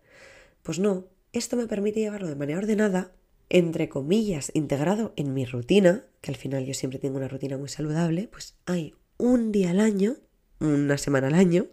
Pues 0.63 0.80
no, 0.80 1.06
esto 1.34 1.56
me 1.56 1.67
permite 1.67 1.99
llevarlo 1.99 2.27
de 2.27 2.36
manera 2.36 2.60
ordenada, 2.60 3.12
entre 3.49 3.89
comillas, 3.89 4.51
integrado 4.54 5.13
en 5.15 5.34
mi 5.34 5.45
rutina, 5.45 6.06
que 6.21 6.32
al 6.32 6.38
final 6.38 6.65
yo 6.65 6.73
siempre 6.73 6.99
tengo 6.99 7.17
una 7.17 7.27
rutina 7.27 7.58
muy 7.58 7.69
saludable, 7.69 8.27
pues 8.27 8.56
hay 8.65 8.95
un 9.17 9.51
día 9.51 9.71
al 9.71 9.80
año, 9.80 10.15
una 10.60 10.97
semana 10.97 11.27
al 11.27 11.36
año, 11.36 11.67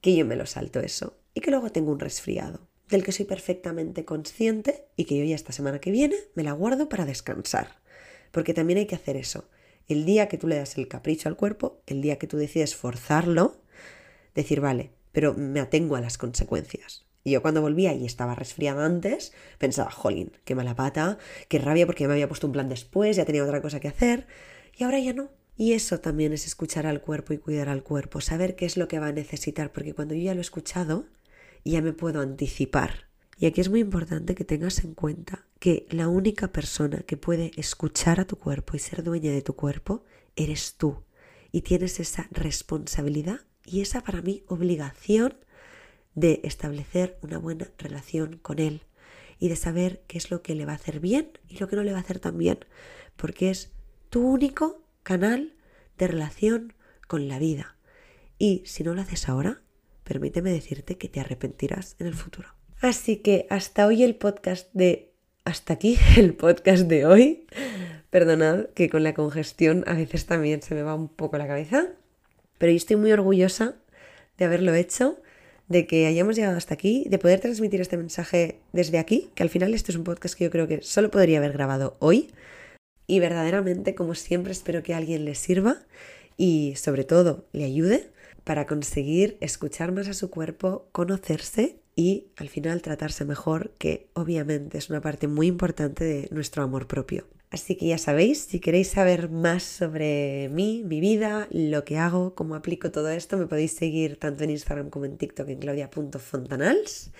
que 0.00 0.14
yo 0.14 0.24
me 0.24 0.36
lo 0.36 0.46
salto 0.46 0.80
eso 0.80 1.18
y 1.34 1.40
que 1.40 1.50
luego 1.50 1.70
tengo 1.72 1.92
un 1.92 2.00
resfriado 2.00 2.68
del 2.88 3.02
que 3.02 3.12
soy 3.12 3.24
perfectamente 3.24 4.04
consciente 4.04 4.86
y 4.96 5.04
que 5.04 5.18
yo 5.18 5.24
ya 5.24 5.34
esta 5.34 5.52
semana 5.52 5.80
que 5.80 5.90
viene 5.90 6.16
me 6.34 6.44
la 6.44 6.52
guardo 6.52 6.88
para 6.88 7.04
descansar. 7.04 7.80
Porque 8.30 8.54
también 8.54 8.78
hay 8.78 8.86
que 8.86 8.94
hacer 8.94 9.16
eso. 9.16 9.48
El 9.88 10.04
día 10.04 10.28
que 10.28 10.38
tú 10.38 10.48
le 10.48 10.56
das 10.56 10.78
el 10.78 10.88
capricho 10.88 11.28
al 11.28 11.36
cuerpo, 11.36 11.80
el 11.86 12.02
día 12.02 12.18
que 12.18 12.26
tú 12.26 12.36
decides 12.36 12.74
forzarlo, 12.74 13.60
decir, 14.34 14.60
vale, 14.60 14.90
pero 15.12 15.34
me 15.34 15.60
atengo 15.60 15.96
a 15.96 16.00
las 16.00 16.18
consecuencias. 16.18 17.06
Y 17.24 17.32
yo 17.32 17.42
cuando 17.42 17.60
volvía 17.60 17.92
y 17.92 18.04
estaba 18.04 18.36
resfriada 18.36 18.84
antes, 18.84 19.32
pensaba, 19.58 19.90
jolín, 19.90 20.32
qué 20.44 20.54
mala 20.54 20.76
pata, 20.76 21.18
qué 21.48 21.58
rabia 21.58 21.86
porque 21.86 22.06
me 22.06 22.12
había 22.12 22.28
puesto 22.28 22.46
un 22.46 22.52
plan 22.52 22.68
después, 22.68 23.16
ya 23.16 23.24
tenía 23.24 23.42
otra 23.42 23.60
cosa 23.60 23.80
que 23.80 23.88
hacer, 23.88 24.26
y 24.76 24.84
ahora 24.84 25.00
ya 25.00 25.12
no. 25.12 25.30
Y 25.56 25.72
eso 25.72 25.98
también 25.98 26.32
es 26.32 26.46
escuchar 26.46 26.86
al 26.86 27.00
cuerpo 27.00 27.32
y 27.32 27.38
cuidar 27.38 27.68
al 27.68 27.82
cuerpo, 27.82 28.20
saber 28.20 28.54
qué 28.54 28.66
es 28.66 28.76
lo 28.76 28.86
que 28.86 29.00
va 29.00 29.08
a 29.08 29.12
necesitar, 29.12 29.72
porque 29.72 29.94
cuando 29.94 30.14
yo 30.14 30.22
ya 30.22 30.34
lo 30.34 30.40
he 30.40 30.42
escuchado, 30.42 31.06
ya 31.72 31.82
me 31.82 31.92
puedo 31.92 32.20
anticipar. 32.20 33.06
Y 33.38 33.46
aquí 33.46 33.60
es 33.60 33.68
muy 33.68 33.80
importante 33.80 34.34
que 34.34 34.44
tengas 34.44 34.82
en 34.84 34.94
cuenta 34.94 35.46
que 35.58 35.86
la 35.90 36.08
única 36.08 36.48
persona 36.48 37.00
que 37.00 37.16
puede 37.16 37.50
escuchar 37.56 38.20
a 38.20 38.26
tu 38.26 38.36
cuerpo 38.36 38.76
y 38.76 38.78
ser 38.78 39.02
dueña 39.02 39.30
de 39.30 39.42
tu 39.42 39.54
cuerpo 39.54 40.04
eres 40.36 40.76
tú. 40.76 41.02
Y 41.52 41.62
tienes 41.62 42.00
esa 42.00 42.28
responsabilidad 42.30 43.40
y 43.64 43.80
esa 43.80 44.02
para 44.02 44.22
mí 44.22 44.44
obligación 44.46 45.34
de 46.14 46.40
establecer 46.44 47.18
una 47.22 47.38
buena 47.38 47.68
relación 47.78 48.38
con 48.38 48.58
él 48.58 48.82
y 49.38 49.48
de 49.48 49.56
saber 49.56 50.02
qué 50.06 50.16
es 50.16 50.30
lo 50.30 50.42
que 50.42 50.54
le 50.54 50.64
va 50.64 50.72
a 50.72 50.76
hacer 50.76 51.00
bien 51.00 51.38
y 51.48 51.58
lo 51.58 51.68
que 51.68 51.76
no 51.76 51.82
le 51.82 51.92
va 51.92 51.98
a 51.98 52.00
hacer 52.00 52.20
tan 52.20 52.38
bien, 52.38 52.60
porque 53.16 53.50
es 53.50 53.70
tu 54.08 54.26
único 54.26 54.82
canal 55.02 55.54
de 55.98 56.08
relación 56.08 56.72
con 57.06 57.28
la 57.28 57.38
vida. 57.38 57.76
Y 58.38 58.62
si 58.64 58.82
no 58.82 58.94
lo 58.94 59.02
haces 59.02 59.28
ahora, 59.28 59.62
permíteme 60.06 60.52
decirte 60.52 60.96
que 60.96 61.08
te 61.08 61.20
arrepentirás 61.20 61.96
en 61.98 62.06
el 62.06 62.14
futuro. 62.14 62.48
Así 62.80 63.16
que 63.16 63.46
hasta 63.50 63.86
hoy 63.86 64.02
el 64.04 64.14
podcast 64.14 64.68
de... 64.72 65.12
Hasta 65.44 65.74
aquí 65.74 65.98
el 66.16 66.34
podcast 66.34 66.84
de 66.84 67.06
hoy. 67.06 67.46
Perdonad 68.10 68.66
que 68.74 68.88
con 68.88 69.02
la 69.02 69.14
congestión 69.14 69.84
a 69.86 69.94
veces 69.94 70.26
también 70.26 70.62
se 70.62 70.74
me 70.74 70.82
va 70.82 70.94
un 70.94 71.08
poco 71.08 71.36
la 71.38 71.46
cabeza, 71.46 71.86
pero 72.58 72.72
yo 72.72 72.76
estoy 72.76 72.96
muy 72.96 73.12
orgullosa 73.12 73.74
de 74.38 74.44
haberlo 74.44 74.74
hecho, 74.74 75.18
de 75.68 75.86
que 75.86 76.06
hayamos 76.06 76.36
llegado 76.36 76.56
hasta 76.56 76.74
aquí, 76.74 77.04
de 77.08 77.18
poder 77.18 77.40
transmitir 77.40 77.80
este 77.80 77.96
mensaje 77.96 78.60
desde 78.72 78.98
aquí, 78.98 79.30
que 79.34 79.42
al 79.42 79.50
final 79.50 79.74
esto 79.74 79.90
es 79.90 79.98
un 79.98 80.04
podcast 80.04 80.36
que 80.36 80.44
yo 80.44 80.50
creo 80.50 80.68
que 80.68 80.82
solo 80.82 81.10
podría 81.10 81.38
haber 81.38 81.52
grabado 81.52 81.96
hoy. 81.98 82.30
Y 83.08 83.18
verdaderamente, 83.20 83.94
como 83.94 84.14
siempre, 84.14 84.52
espero 84.52 84.82
que 84.82 84.94
a 84.94 84.98
alguien 84.98 85.24
le 85.24 85.34
sirva 85.34 85.78
y 86.36 86.74
sobre 86.76 87.04
todo 87.04 87.46
le 87.52 87.64
ayude 87.64 88.10
para 88.46 88.64
conseguir 88.64 89.38
escuchar 89.40 89.90
más 89.90 90.06
a 90.06 90.14
su 90.14 90.30
cuerpo, 90.30 90.88
conocerse 90.92 91.80
y 91.96 92.28
al 92.36 92.48
final 92.48 92.80
tratarse 92.80 93.24
mejor, 93.24 93.72
que 93.76 94.08
obviamente 94.12 94.78
es 94.78 94.88
una 94.88 95.00
parte 95.00 95.26
muy 95.26 95.48
importante 95.48 96.04
de 96.04 96.28
nuestro 96.30 96.62
amor 96.62 96.86
propio. 96.86 97.26
Así 97.50 97.74
que 97.74 97.88
ya 97.88 97.98
sabéis, 97.98 98.42
si 98.42 98.60
queréis 98.60 98.86
saber 98.86 99.30
más 99.30 99.64
sobre 99.64 100.48
mí, 100.50 100.84
mi 100.86 101.00
vida, 101.00 101.48
lo 101.50 101.84
que 101.84 101.98
hago, 101.98 102.36
cómo 102.36 102.54
aplico 102.54 102.92
todo 102.92 103.10
esto, 103.10 103.36
me 103.36 103.48
podéis 103.48 103.72
seguir 103.72 104.16
tanto 104.16 104.44
en 104.44 104.50
Instagram 104.50 104.90
como 104.90 105.06
en 105.06 105.18
TikTok 105.18 105.48
en 105.48 105.58
claudia.fontanals. 105.58 107.10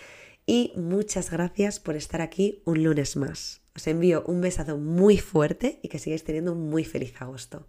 Y 0.46 0.74
muchas 0.76 1.32
gracias 1.32 1.80
por 1.80 1.96
estar 1.96 2.20
aquí 2.20 2.62
un 2.64 2.84
lunes 2.84 3.16
más. 3.16 3.62
Os 3.74 3.84
envío 3.88 4.22
un 4.28 4.40
besazo 4.40 4.78
muy 4.78 5.18
fuerte 5.18 5.80
y 5.82 5.88
que 5.88 5.98
sigáis 5.98 6.22
teniendo 6.22 6.52
un 6.52 6.70
muy 6.70 6.84
feliz 6.84 7.20
agosto. 7.20 7.66